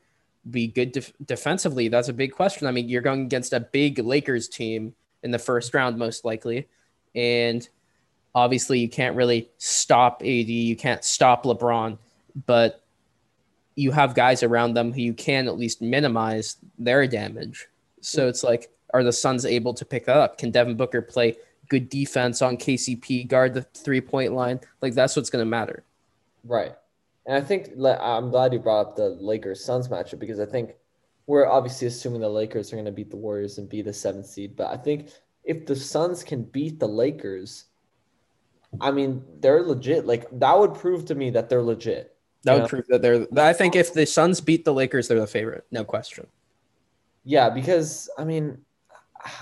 [0.51, 1.88] be good def- defensively?
[1.88, 2.66] That's a big question.
[2.66, 6.68] I mean, you're going against a big Lakers team in the first round, most likely,
[7.14, 7.66] and
[8.35, 10.27] obviously you can't really stop AD.
[10.27, 11.96] You can't stop LeBron,
[12.46, 12.82] but
[13.74, 17.68] you have guys around them who you can at least minimize their damage.
[18.00, 20.38] So it's like, are the Suns able to pick that up?
[20.38, 21.37] Can Devin Booker play
[21.68, 24.61] good defense on KCP, guard the three point line?
[24.80, 25.85] Like that's what's going to matter.
[26.44, 26.74] Right.
[27.26, 30.74] And I think I'm glad you brought up the Lakers Suns matchup because I think
[31.26, 34.26] we're obviously assuming the Lakers are going to beat the Warriors and be the seventh
[34.26, 34.56] seed.
[34.56, 35.11] But I think
[35.44, 37.66] if the Suns can beat the Lakers,
[38.80, 40.04] I mean, they're legit.
[40.04, 42.12] Like that would prove to me that they're legit.
[42.44, 43.26] That would prove that they're.
[43.37, 46.26] I think if the Suns beat the Lakers, they're the favorite, no question.
[47.24, 48.59] Yeah, because I mean,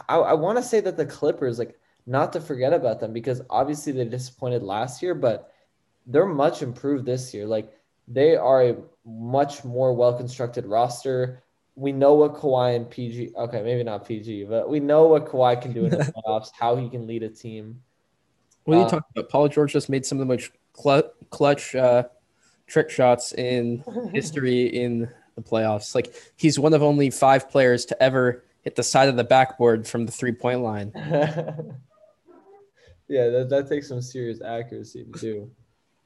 [0.08, 3.40] I, I want to say that the Clippers, like, not to forget about them, because
[3.48, 5.52] obviously they disappointed last year, but
[6.06, 7.46] they're much improved this year.
[7.46, 7.72] Like,
[8.06, 11.42] they are a much more well constructed roster.
[11.76, 13.32] We know what Kawhi and PG.
[13.34, 16.50] Okay, maybe not PG, but we know what Kawhi can do in the playoffs.
[16.52, 17.80] how he can lead a team.
[18.64, 19.30] What are you uh, talking about?
[19.30, 20.50] Paul George just made some of the most
[21.30, 22.04] clutch uh,
[22.70, 23.82] trick shots in
[24.14, 25.94] history in the playoffs.
[25.94, 29.86] Like he's one of only five players to ever hit the side of the backboard
[29.86, 30.92] from the three point line.
[33.08, 35.50] yeah, that, that takes some serious accuracy to do.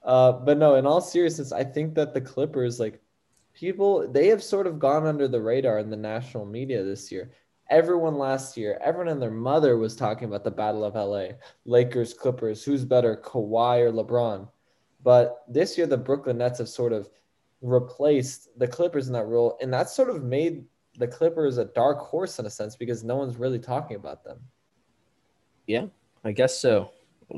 [0.03, 3.01] Uh, but no, in all seriousness, I think that the Clippers, like
[3.55, 7.31] people, they have sort of gone under the radar in the national media this year.
[7.71, 12.13] Everyone last year, everyone and their mother was talking about the Battle of LA, Lakers,
[12.13, 14.47] Clippers, who's better, Kawhi or LeBron.
[15.05, 17.09] But this year, the Brooklyn Nets have sort of
[17.61, 20.65] replaced the Clippers in that role, and that's sort of made
[20.99, 24.39] the Clippers a dark horse in a sense because no one's really talking about them.
[25.67, 25.87] Yeah,
[26.25, 26.91] I guess so.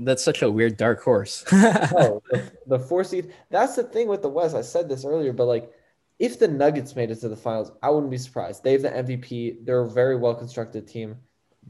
[0.02, 1.44] That's such a weird dark horse.
[1.52, 3.32] oh, the, the four seed.
[3.50, 4.54] That's the thing with the West.
[4.54, 5.72] I said this earlier, but like,
[6.18, 8.62] if the Nuggets made it to the finals, I wouldn't be surprised.
[8.62, 9.64] They have the MVP.
[9.64, 11.16] They're a very well constructed team.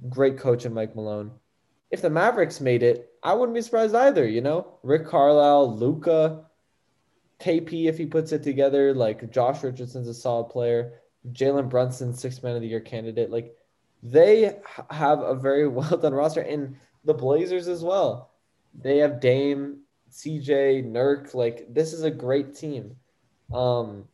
[0.09, 1.33] Great coach in Mike Malone.
[1.91, 4.27] If the Mavericks made it, I wouldn't be surprised either.
[4.27, 6.45] You know, Rick Carlisle, Luka,
[7.41, 8.95] KP if he puts it together.
[8.95, 10.95] Like Josh Richardson's a solid player.
[11.33, 13.31] Jalen Brunson, six man of the year candidate.
[13.31, 13.55] Like
[14.03, 14.59] they
[14.91, 18.31] have a very well done roster, and the Blazers as well.
[18.75, 21.35] They have Dame, CJ, Nurk.
[21.35, 22.97] Like this is a great team.
[23.53, 24.05] Um,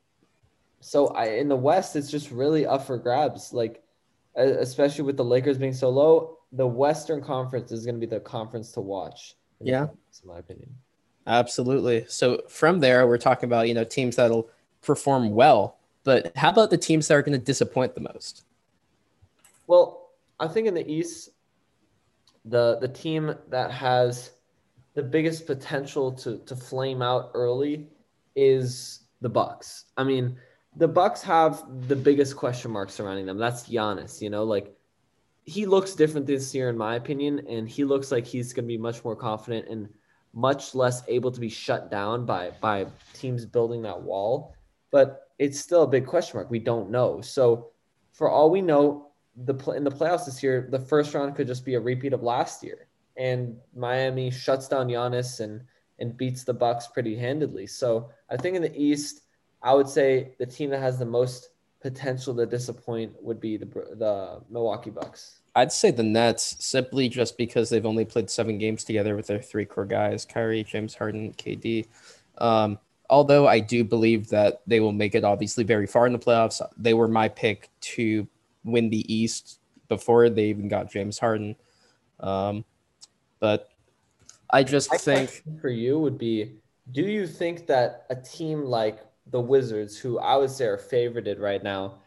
[0.81, 3.53] so I in the West, it's just really up for grabs.
[3.53, 3.83] Like
[4.35, 8.21] especially with the Lakers being so low, the Western Conference is going to be the
[8.21, 9.35] conference to watch.
[9.61, 10.75] Yeah, in my opinion.
[11.27, 12.05] Absolutely.
[12.09, 14.49] So from there, we're talking about you know teams that'll
[14.83, 18.45] perform well, but how about the teams that are going to disappoint the most?
[19.67, 20.11] Well,
[20.41, 21.31] I think in the East,
[22.45, 24.33] the the team that has
[24.95, 27.87] the biggest potential to to flame out early
[28.35, 29.85] is the Bucks.
[29.97, 30.37] I mean,
[30.77, 33.39] the Bucks have the biggest question mark surrounding them.
[33.39, 34.21] That's Giannis.
[34.21, 34.77] You know, like
[35.45, 38.69] he looks different this year, in my opinion, and he looks like he's going to
[38.69, 39.89] be much more confident and
[40.33, 44.55] much less able to be shut down by by teams building that wall.
[44.91, 46.51] But it's still a big question mark.
[46.51, 47.21] We don't know.
[47.21, 47.71] So
[48.13, 51.65] for all we know, the in the playoffs this year, the first round could just
[51.65, 55.63] be a repeat of last year, and Miami shuts down Giannis and
[55.99, 57.67] and beats the Bucks pretty handedly.
[57.67, 59.23] So I think in the East,
[59.63, 61.51] I would say the team that has the most
[61.83, 65.41] potential to disappoint would be the the Milwaukee Bucks.
[65.55, 69.43] I'd say the Nets simply just because they've only played seven games together with their
[69.43, 71.87] three core guys, Kyrie, James Harden, KD.
[72.39, 72.79] Um,
[73.11, 76.63] although I do believe that they will make it obviously very far in the playoffs.
[76.79, 78.27] They were my pick to
[78.65, 81.57] win the East before they even got James Harden.
[82.21, 82.65] Um,
[83.41, 83.69] but
[84.49, 86.55] I just my think for you would be
[86.93, 91.39] do you think that a team like the Wizards, who I would say are favorited
[91.39, 91.99] right now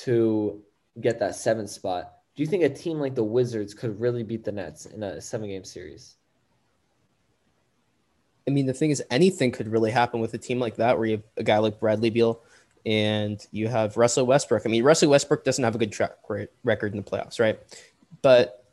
[0.00, 0.62] to
[1.00, 4.44] get that seventh spot, do you think a team like the Wizards could really beat
[4.44, 6.16] the Nets in a seven game series?
[8.46, 11.06] I mean, the thing is, anything could really happen with a team like that, where
[11.06, 12.42] you have a guy like Bradley Beal
[12.84, 14.66] and you have Russell Westbrook.
[14.66, 16.12] I mean, Russell Westbrook doesn't have a good track
[16.64, 17.58] record in the playoffs, right?
[18.20, 18.66] But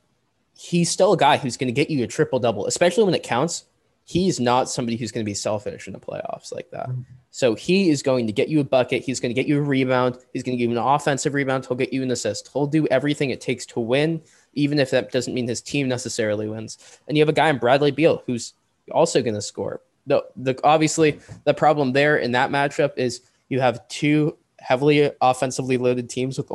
[0.57, 3.23] he's still a guy who's going to get you a triple double, especially when it
[3.23, 3.63] counts.
[4.03, 6.89] He's not somebody who's going to be selfish in the playoffs like that.
[6.89, 7.01] Mm-hmm.
[7.29, 9.03] So he is going to get you a bucket.
[9.03, 10.17] He's going to get you a rebound.
[10.33, 11.65] He's going to give you an offensive rebound.
[11.65, 12.49] He'll get you an assist.
[12.51, 14.21] He'll do everything it takes to win,
[14.53, 16.99] even if that doesn't mean his team necessarily wins.
[17.07, 18.53] And you have a guy in Bradley Beal who's
[18.91, 19.81] also going to score.
[20.07, 25.77] The, the obviously the problem there in that matchup is you have two heavily offensively
[25.77, 26.51] loaded teams with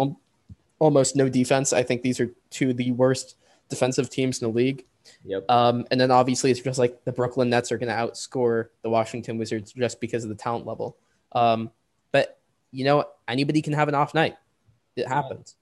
[0.79, 1.73] almost no defense.
[1.73, 3.37] I think these are two of the worst
[3.69, 4.85] defensive teams in the league.
[5.25, 5.51] Yep.
[5.51, 8.91] Um, and then obviously it's just like the Brooklyn Nets are going to outscore the
[8.91, 10.97] Washington Wizards just because of the talent level.
[11.33, 11.71] Um,
[12.13, 12.39] but
[12.71, 14.37] you know, anybody can have an off night.
[14.97, 15.57] It happens.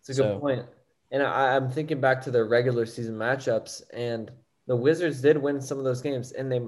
[0.00, 0.38] It's a good so.
[0.38, 0.66] point.
[1.10, 4.30] And I, I'm thinking back to their regular season matchups, and
[4.66, 6.60] the Wizards did win some of those games, and they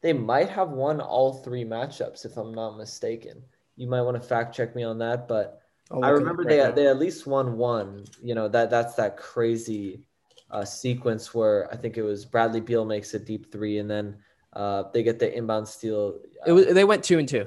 [0.00, 3.42] they might have won all three matchups if I'm not mistaken.
[3.76, 6.98] You might want to fact check me on that, but I remember they they at
[6.98, 8.04] least won one.
[8.22, 10.04] You know that that's that crazy
[10.50, 14.16] uh, sequence where I think it was Bradley Beal makes a deep three, and then
[14.52, 16.18] uh, they get the inbound steal.
[16.46, 17.46] It was they went two and two.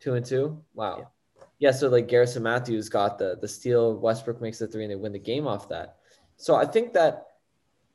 [0.00, 0.62] Two and two.
[0.74, 0.98] Wow.
[0.98, 1.44] Yeah.
[1.58, 1.70] yeah.
[1.72, 3.98] So like Garrison Matthews got the the steal.
[3.98, 5.96] Westbrook makes the three, and they win the game off that.
[6.36, 7.26] So I think that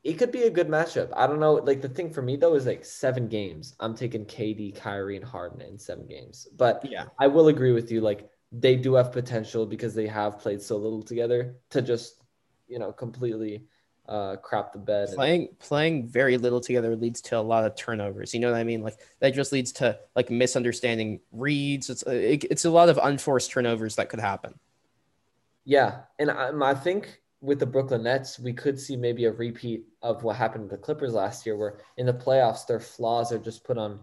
[0.04, 1.10] it could be a good matchup.
[1.16, 1.54] I don't know.
[1.54, 3.74] Like the thing for me though is like seven games.
[3.80, 6.46] I'm taking KD, Kyrie, and Harden in seven games.
[6.56, 8.00] But yeah, I will agree with you.
[8.00, 12.22] Like they do have potential because they have played so little together to just
[12.68, 13.64] you know completely
[14.08, 15.08] uh, crap the bed.
[15.14, 15.58] Playing and...
[15.58, 18.34] playing very little together leads to a lot of turnovers.
[18.34, 18.82] You know what I mean?
[18.82, 21.90] Like that just leads to like misunderstanding reads.
[21.90, 24.58] It's it, it's a lot of unforced turnovers that could happen.
[25.64, 29.84] Yeah, and I, I think with the Brooklyn Nets, we could see maybe a repeat
[30.02, 33.38] of what happened to the Clippers last year, where in the playoffs their flaws are
[33.38, 34.00] just put on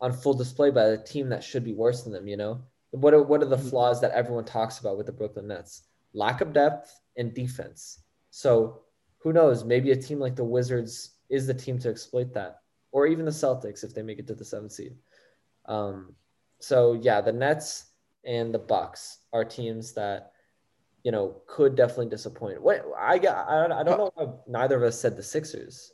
[0.00, 2.28] on full display by a team that should be worse than them.
[2.28, 3.68] You know, what are what are the mm-hmm.
[3.68, 5.82] flaws that everyone talks about with the Brooklyn Nets?
[6.14, 8.00] Lack of depth and defense.
[8.30, 8.82] So
[9.28, 9.62] who knows?
[9.62, 12.60] Maybe a team like the Wizards is the team to exploit that,
[12.92, 14.94] or even the Celtics if they make it to the seventh seed.
[15.66, 16.14] Um,
[16.60, 17.90] so yeah, the Nets
[18.24, 20.32] and the Bucks are teams that
[21.02, 22.62] you know could definitely disappoint.
[22.62, 25.92] What I got, I, I don't know neither of us said the Sixers.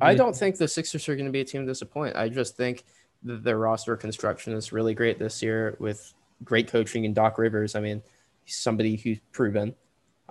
[0.00, 2.16] I don't think the Sixers are going to be a team to disappoint.
[2.16, 2.84] I just think
[3.22, 7.74] their roster construction is really great this year with great coaching and Doc Rivers.
[7.74, 8.02] I mean,
[8.46, 9.74] somebody who's proven.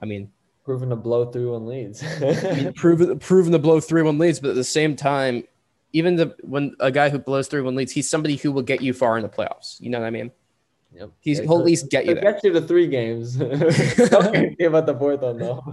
[0.01, 0.31] I mean,
[0.63, 2.03] proven to blow through on leads.
[2.75, 5.43] proven proven to blow through on leads, but at the same time,
[5.93, 8.81] even the when a guy who blows through on leads, he's somebody who will get
[8.81, 9.79] you far in the playoffs.
[9.81, 10.31] You know what I mean?
[10.93, 11.11] Yep.
[11.19, 12.15] He's yeah, he'll at least get you.
[12.15, 13.35] Get you to three games.
[13.39, 15.63] about the fourth one though.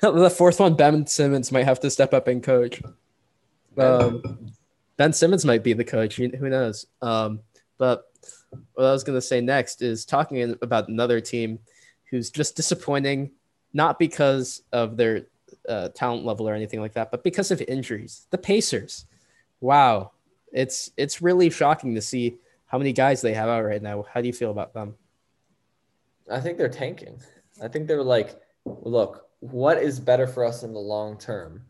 [0.00, 2.82] the fourth one, Ben Simmons might have to step up and coach.
[3.78, 4.52] Um,
[4.96, 6.16] ben Simmons might be the coach.
[6.16, 6.86] Who knows?
[7.00, 7.40] Um,
[7.78, 8.04] but
[8.74, 11.58] what I was going to say next is talking about another team
[12.10, 13.30] who's just disappointing,
[13.72, 15.26] not because of their
[15.68, 18.26] uh, talent level or anything like that, but because of injuries.
[18.30, 19.06] The Pacers.
[19.60, 20.12] Wow,
[20.52, 24.04] it's it's really shocking to see how many guys they have out right now.
[24.12, 24.94] How do you feel about them?
[26.30, 27.20] I think they're tanking.
[27.62, 31.62] I think they're like, look, what is better for us in the long term?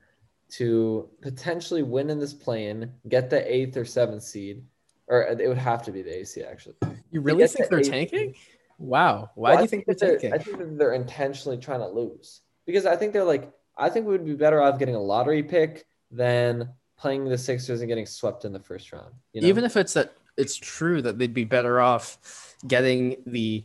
[0.53, 4.63] To potentially win in this play-in, get the eighth or seventh seed,
[5.09, 6.75] or it would have to be the AC actually.
[7.11, 8.35] You really think the they're tanking?
[8.79, 9.31] Wow.
[9.35, 10.33] Why well, do you think, think they're tanking?
[10.33, 14.13] I think they're intentionally trying to lose because I think they're like, I think we
[14.13, 18.45] would be better off getting a lottery pick than playing the Sixers and getting swept
[18.45, 19.13] in the first round.
[19.33, 19.49] You know?
[19.49, 23.65] Even if it's that it's true that they'd be better off getting the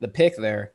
[0.00, 0.72] the pick there.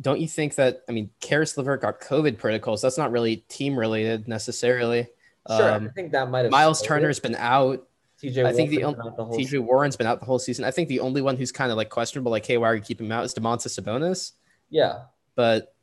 [0.00, 0.82] Don't you think that?
[0.88, 2.82] I mean, Caris LeVert got COVID protocols.
[2.82, 5.08] That's not really team related necessarily.
[5.48, 6.50] Sure, um, I think that might have.
[6.50, 7.86] Miles Turner's been out.
[8.22, 10.64] TJ, I think the, only TJ Warren's been out the whole season.
[10.64, 12.80] I think the only one who's kind of like questionable, like, hey, why are you
[12.80, 13.24] keeping him out?
[13.24, 14.32] Is Domantas Sabonis?
[14.70, 15.02] Yeah,
[15.34, 15.74] but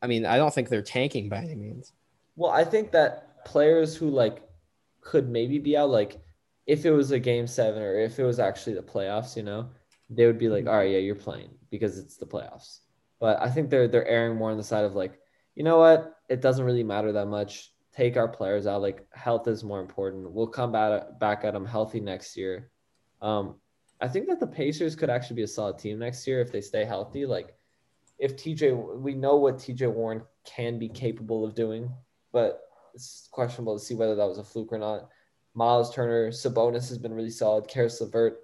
[0.00, 1.92] I mean, I don't think they're tanking by any means.
[2.36, 4.42] Well, I think that players who like
[5.00, 6.20] could maybe be out, like
[6.66, 9.68] if it was a game seven or if it was actually the playoffs, you know,
[10.10, 10.70] they would be like, mm-hmm.
[10.70, 12.78] all right, yeah, you're playing because it's the playoffs.
[13.20, 15.18] But I think they're they're erring more on the side of like,
[15.54, 18.82] you know what, it doesn't really matter that much take our players out.
[18.82, 20.30] Like health is more important.
[20.30, 22.70] We'll come back back at them healthy next year.
[23.20, 23.56] Um,
[24.00, 26.60] I think that the Pacers could actually be a solid team next year if they
[26.60, 27.24] stay healthy.
[27.24, 27.54] Like
[28.18, 31.90] if TJ, we know what TJ Warren can be capable of doing,
[32.32, 32.62] but
[32.94, 35.08] it's questionable to see whether that was a fluke or not.
[35.54, 37.68] Miles Turner, Sabonis has been really solid.
[37.68, 38.38] Caris LeVert,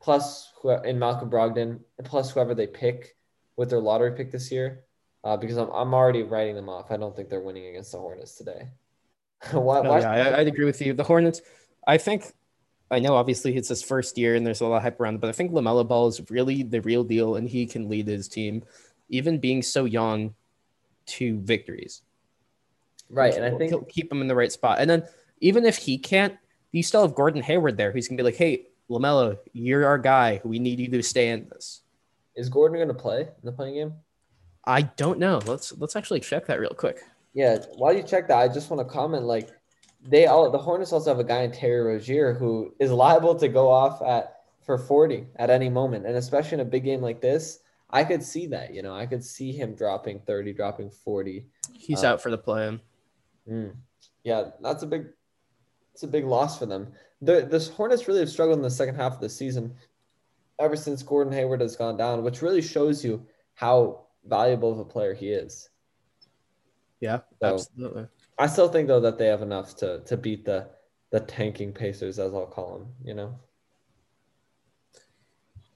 [0.00, 3.16] plus who plus and Malcolm Brogdon, plus whoever they pick
[3.56, 4.84] with their lottery pick this year,
[5.24, 6.90] uh, because I'm I'm already writing them off.
[6.90, 8.68] I don't think they're winning against the Hornets today.
[9.52, 10.94] why, no, yeah, I, would agree with you.
[10.94, 11.40] The Hornets,
[11.86, 12.32] I think,
[12.90, 15.20] I know obviously it's his first year and there's a lot of hype around, it,
[15.20, 18.28] but I think LaMelo Ball is really the real deal and he can lead his
[18.28, 18.64] team,
[19.08, 20.34] even being so young,
[21.06, 22.02] to victories.
[23.10, 24.78] Right, and I think he'll keep him in the right spot.
[24.80, 25.04] And then
[25.40, 26.36] even if he can't,
[26.72, 30.40] you still have Gordon Hayward there, who's gonna be like, "Hey, LaMelo, you're our guy.
[30.44, 31.82] We need you to stay in this."
[32.34, 33.94] Is Gordon gonna play in the play-in game?
[34.64, 35.40] I don't know.
[35.46, 36.98] Let's let's actually check that real quick.
[37.34, 39.50] Yeah, while you check that, I just want to comment like
[40.06, 43.48] they all the Hornets also have a guy in Terry Rozier who is liable to
[43.48, 46.06] go off at for 40 at any moment.
[46.06, 47.60] And especially in a big game like this,
[47.90, 51.46] I could see that, you know, I could see him dropping 30, dropping 40.
[51.72, 52.78] He's uh, out for the play.
[53.48, 53.74] Mm,
[54.22, 55.06] yeah, that's a big
[55.92, 56.92] it's a big loss for them.
[57.20, 59.74] The the Hornets really have struggled in the second half of the season
[60.60, 64.84] ever since Gordon Hayward has gone down, which really shows you how valuable of a
[64.84, 65.68] player he is.
[67.04, 68.06] Yeah, so absolutely.
[68.38, 70.70] I still think though that they have enough to to beat the
[71.10, 72.88] the tanking Pacers, as I'll call them.
[73.04, 73.38] You know.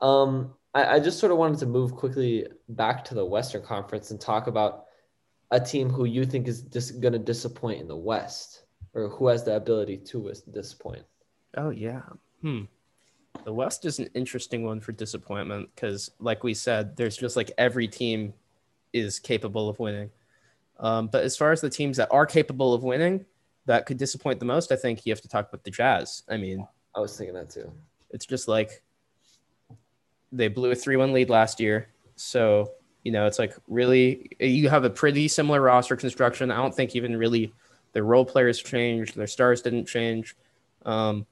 [0.01, 4.11] Um, I, I just sort of wanted to move quickly back to the Western Conference
[4.11, 4.87] and talk about
[5.51, 8.63] a team who you think is just going to disappoint in the West,
[8.95, 11.05] or who has the ability to disappoint.
[11.59, 12.03] Oh yeah.
[12.41, 12.63] Hmm.
[13.45, 17.53] The West is an interesting one for disappointment because, like we said, there's just like
[17.59, 18.33] every team
[18.95, 20.11] is capable of winning.
[20.79, 23.25] Um, but as far as the teams that are capable of winning,
[23.67, 26.23] that could disappoint the most, I think you have to talk about the Jazz.
[26.29, 26.67] I mean,
[26.97, 27.71] I was thinking that too.
[28.11, 28.83] It's just like
[30.33, 31.89] they blew a 3 1 lead last year.
[32.17, 32.73] So,
[33.05, 36.51] you know, it's like really, you have a pretty similar roster construction.
[36.51, 37.53] I don't think even really
[37.93, 40.35] their role players changed, their stars didn't change.
[40.87, 41.27] Um,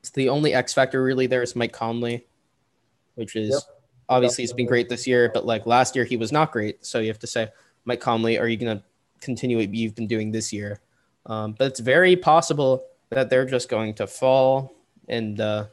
[0.00, 2.26] it's the only X factor really there is Mike Conley,
[3.14, 3.62] which is yep.
[4.08, 6.84] obviously he's been great this year, but like last year he was not great.
[6.84, 7.48] So you have to say,
[7.86, 8.84] Mike Conley, are you going to
[9.20, 10.80] continue what you've been doing this year?
[11.24, 14.74] Um, but it's very possible that they're just going to fall
[15.08, 15.66] and uh,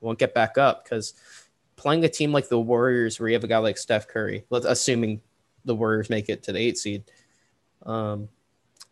[0.00, 1.14] won't get back up because
[1.76, 4.66] playing a team like the Warriors, where you have a guy like Steph Curry, let's
[4.66, 5.20] assuming
[5.64, 7.04] the Warriors make it to the eight seed,
[7.84, 8.28] um,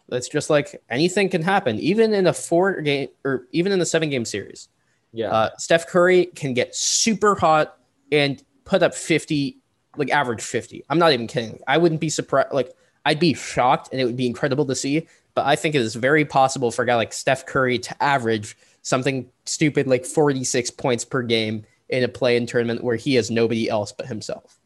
[0.09, 3.87] it's just like anything can happen, even in a four game or even in the
[3.87, 4.69] seven game series.
[5.13, 7.79] Yeah, uh, Steph Curry can get super hot
[8.13, 9.59] and put up fifty
[9.99, 10.85] like average 50.
[10.89, 11.61] I'm not even kidding.
[11.67, 12.53] I wouldn't be surprised.
[12.53, 12.75] Like,
[13.05, 15.07] I'd be shocked and it would be incredible to see.
[15.35, 18.57] But I think it is very possible for a guy like Steph Curry to average
[18.83, 23.31] something stupid like 46 points per game in a play in tournament where he has
[23.31, 24.59] nobody else but himself.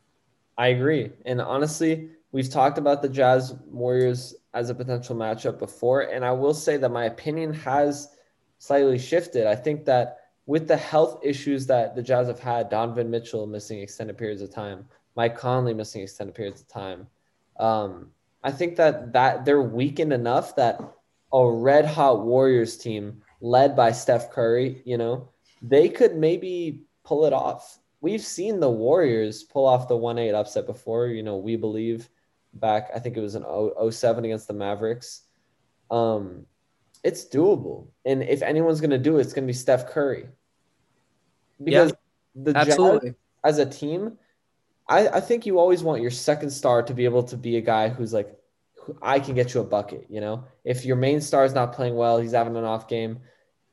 [0.57, 1.11] I agree.
[1.27, 6.03] And honestly, we've talked about the Jazz Warriors as a potential matchup before.
[6.03, 8.15] And I will say that my opinion has
[8.59, 9.47] slightly shifted.
[9.47, 13.81] I think that with the health issues that the Jazz have had, Donovan Mitchell missing
[13.81, 14.87] extended periods of time,
[15.17, 17.07] Mike Conley missing extended periods of time.
[17.59, 18.11] Um,
[18.43, 20.81] I think that that they're weakened enough that
[21.33, 25.29] a red hot Warriors team led by Steph Curry, you know,
[25.63, 27.79] they could maybe pull it off.
[28.01, 31.09] We've seen the Warriors pull off the 1 8 upset before.
[31.09, 32.09] You know, we believe
[32.55, 33.45] back, I think it was in
[33.91, 35.23] 07 against the Mavericks.
[35.91, 36.47] Um,
[37.05, 37.89] it's doable.
[38.05, 40.27] And if anyone's going to do it, it's going to be Steph Curry.
[41.63, 43.11] Because yeah, the absolutely.
[43.11, 44.19] Jazz, as a team,
[44.91, 47.61] I, I think you always want your second star to be able to be a
[47.61, 48.37] guy who's like,
[49.01, 50.07] I can get you a bucket.
[50.11, 53.21] You know, if your main star is not playing well, he's having an off game.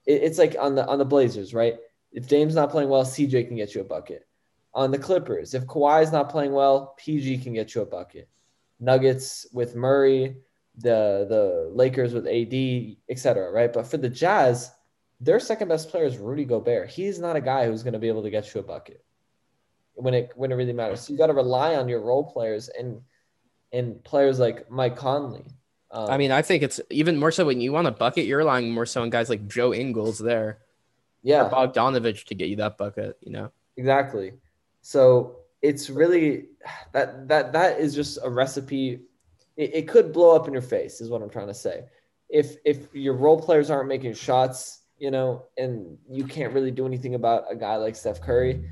[0.05, 1.75] It, it's like on the on the Blazers, right?
[2.11, 4.27] If Dame's not playing well, CJ can get you a bucket.
[4.75, 8.29] On the Clippers, if Kawhi is not playing well, PG can get you a bucket.
[8.79, 10.37] Nuggets with Murray,
[10.77, 13.51] the the Lakers with AD, etc.
[13.51, 13.73] Right?
[13.73, 14.71] But for the Jazz,
[15.19, 16.91] their second best player is Rudy Gobert.
[16.91, 19.03] He's not a guy who's going to be able to get you a bucket
[19.97, 21.01] when it when it really matters.
[21.01, 23.01] So you got to rely on your role players and
[23.73, 25.45] and players like Mike Conley.
[25.91, 28.39] Um, I mean, I think it's even more so when you want a bucket, you're
[28.39, 30.59] relying more so on guys like Joe Ingles there.
[31.23, 31.43] Yeah.
[31.43, 33.51] Or Bogdanovich to get you that bucket, you know.
[33.75, 34.33] Exactly.
[34.81, 36.45] So it's really
[36.93, 39.01] that that that is just a recipe.
[39.55, 41.85] It, it could blow up in your face, is what I'm trying to say.
[42.29, 46.85] If if your role players aren't making shots, you know, and you can't really do
[46.85, 48.69] anything about a guy like Steph Curry,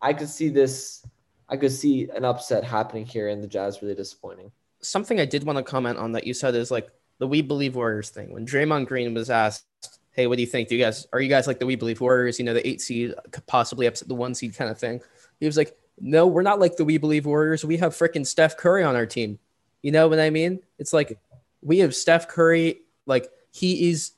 [0.00, 1.04] I could see this.
[1.48, 4.52] I could see an upset happening here, and the Jazz really disappointing.
[4.80, 6.88] Something I did want to comment on that you said is like
[7.18, 8.32] the "We Believe Warriors" thing.
[8.32, 9.64] When Draymond Green was asked,
[10.12, 10.68] "Hey, what do you think?
[10.68, 12.38] Do you guys are you guys like the We Believe Warriors?
[12.38, 15.00] You know, the eight seed could possibly upset the one seed kind of thing."
[15.40, 17.64] He was like, "No, we're not like the We Believe Warriors.
[17.64, 19.38] We have freaking Steph Curry on our team.
[19.82, 20.60] You know what I mean?
[20.78, 21.18] It's like
[21.62, 22.82] we have Steph Curry.
[23.06, 24.12] Like he is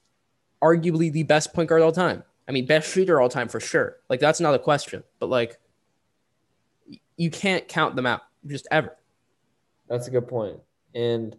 [0.62, 2.24] arguably the best point guard all time.
[2.49, 3.97] I mean, best shooter all time for sure.
[4.09, 5.05] Like that's not a question.
[5.20, 5.59] But like
[7.20, 8.96] you can't count them out just ever.
[9.90, 10.58] That's a good point.
[10.94, 11.36] And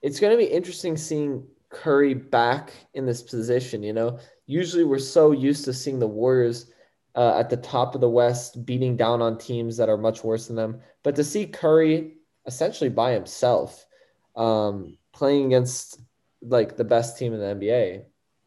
[0.00, 3.82] it's going to be interesting seeing Curry back in this position.
[3.82, 6.72] You know, usually we're so used to seeing the Warriors
[7.14, 10.46] uh, at the top of the West beating down on teams that are much worse
[10.46, 10.80] than them.
[11.02, 12.14] But to see Curry
[12.46, 13.84] essentially by himself
[14.34, 16.00] um, playing against
[16.40, 18.04] like the best team in the NBA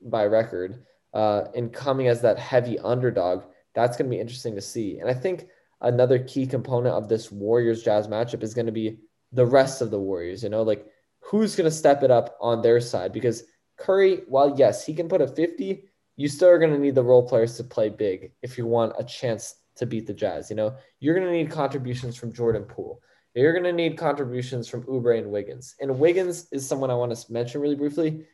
[0.09, 3.43] by record uh, and coming as that heavy underdog,
[3.75, 4.97] that's going to be interesting to see.
[4.97, 5.47] And I think
[5.81, 8.99] another key component of this Warriors Jazz matchup is going to be
[9.31, 10.85] the rest of the Warriors, you know, like
[11.19, 13.43] who's going to step it up on their side because
[13.77, 15.83] Curry, while yes, he can put a 50,
[16.17, 18.93] you still are going to need the role players to play big if you want
[18.99, 20.49] a chance to beat the Jazz.
[20.49, 23.01] You know, you're going to need contributions from Jordan Poole.
[23.33, 25.75] You're going to need contributions from Oubre and Wiggins.
[25.79, 28.25] And Wiggins is someone I want to mention really briefly,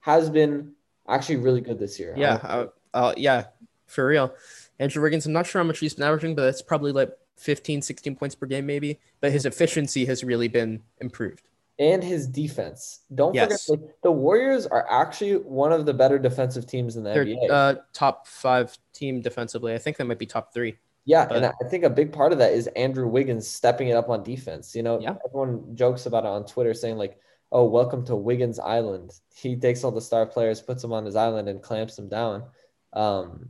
[0.00, 0.72] has been
[1.06, 2.14] actually really good this year.
[2.16, 2.34] Yeah.
[2.42, 3.44] Uh, uh, yeah,
[3.90, 4.34] for real.
[4.78, 7.82] Andrew Wiggins, I'm not sure how much he's been averaging, but it's probably like 15,
[7.82, 8.98] 16 points per game, maybe.
[9.20, 11.42] But his efficiency has really been improved.
[11.78, 13.00] And his defense.
[13.14, 13.66] Don't yes.
[13.66, 17.24] forget, like, the Warriors are actually one of the better defensive teams in the They're,
[17.24, 17.50] NBA.
[17.50, 19.74] Uh, top five team defensively.
[19.74, 20.76] I think they might be top three.
[21.06, 23.96] Yeah, but, and I think a big part of that is Andrew Wiggins stepping it
[23.96, 24.76] up on defense.
[24.76, 25.14] You know, yeah.
[25.26, 27.18] everyone jokes about it on Twitter, saying like,
[27.50, 31.16] "Oh, welcome to Wiggins Island." He takes all the star players, puts them on his
[31.16, 32.44] island, and clamps them down.
[32.92, 33.48] Um,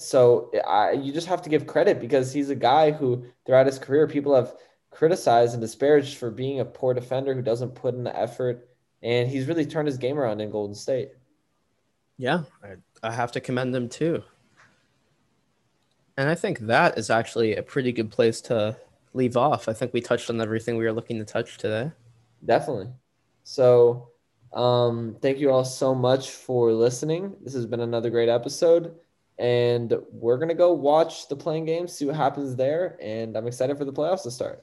[0.00, 3.78] so I, you just have to give credit because he's a guy who throughout his
[3.78, 4.54] career people have
[4.90, 8.68] criticized and disparaged for being a poor defender who doesn't put in the effort
[9.02, 11.10] and he's really turned his game around in golden state.
[12.16, 14.22] Yeah i, I have to commend him too.
[16.16, 18.76] And i think that is actually a pretty good place to
[19.12, 19.68] leave off.
[19.68, 21.90] I think we touched on everything we were looking to touch today.
[22.44, 22.88] Definitely.
[23.42, 24.08] So
[24.52, 27.34] um, thank you all so much for listening.
[27.42, 28.94] This has been another great episode
[29.40, 33.78] and we're gonna go watch the play-in game, see what happens there, and I'm excited
[33.78, 34.62] for the playoffs to start.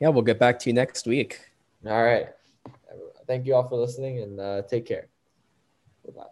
[0.00, 1.40] Yeah, we'll get back to you next week.
[1.86, 2.28] All right.
[3.28, 5.06] Thank you all for listening, and uh, take care.
[6.04, 6.30] Goodbye.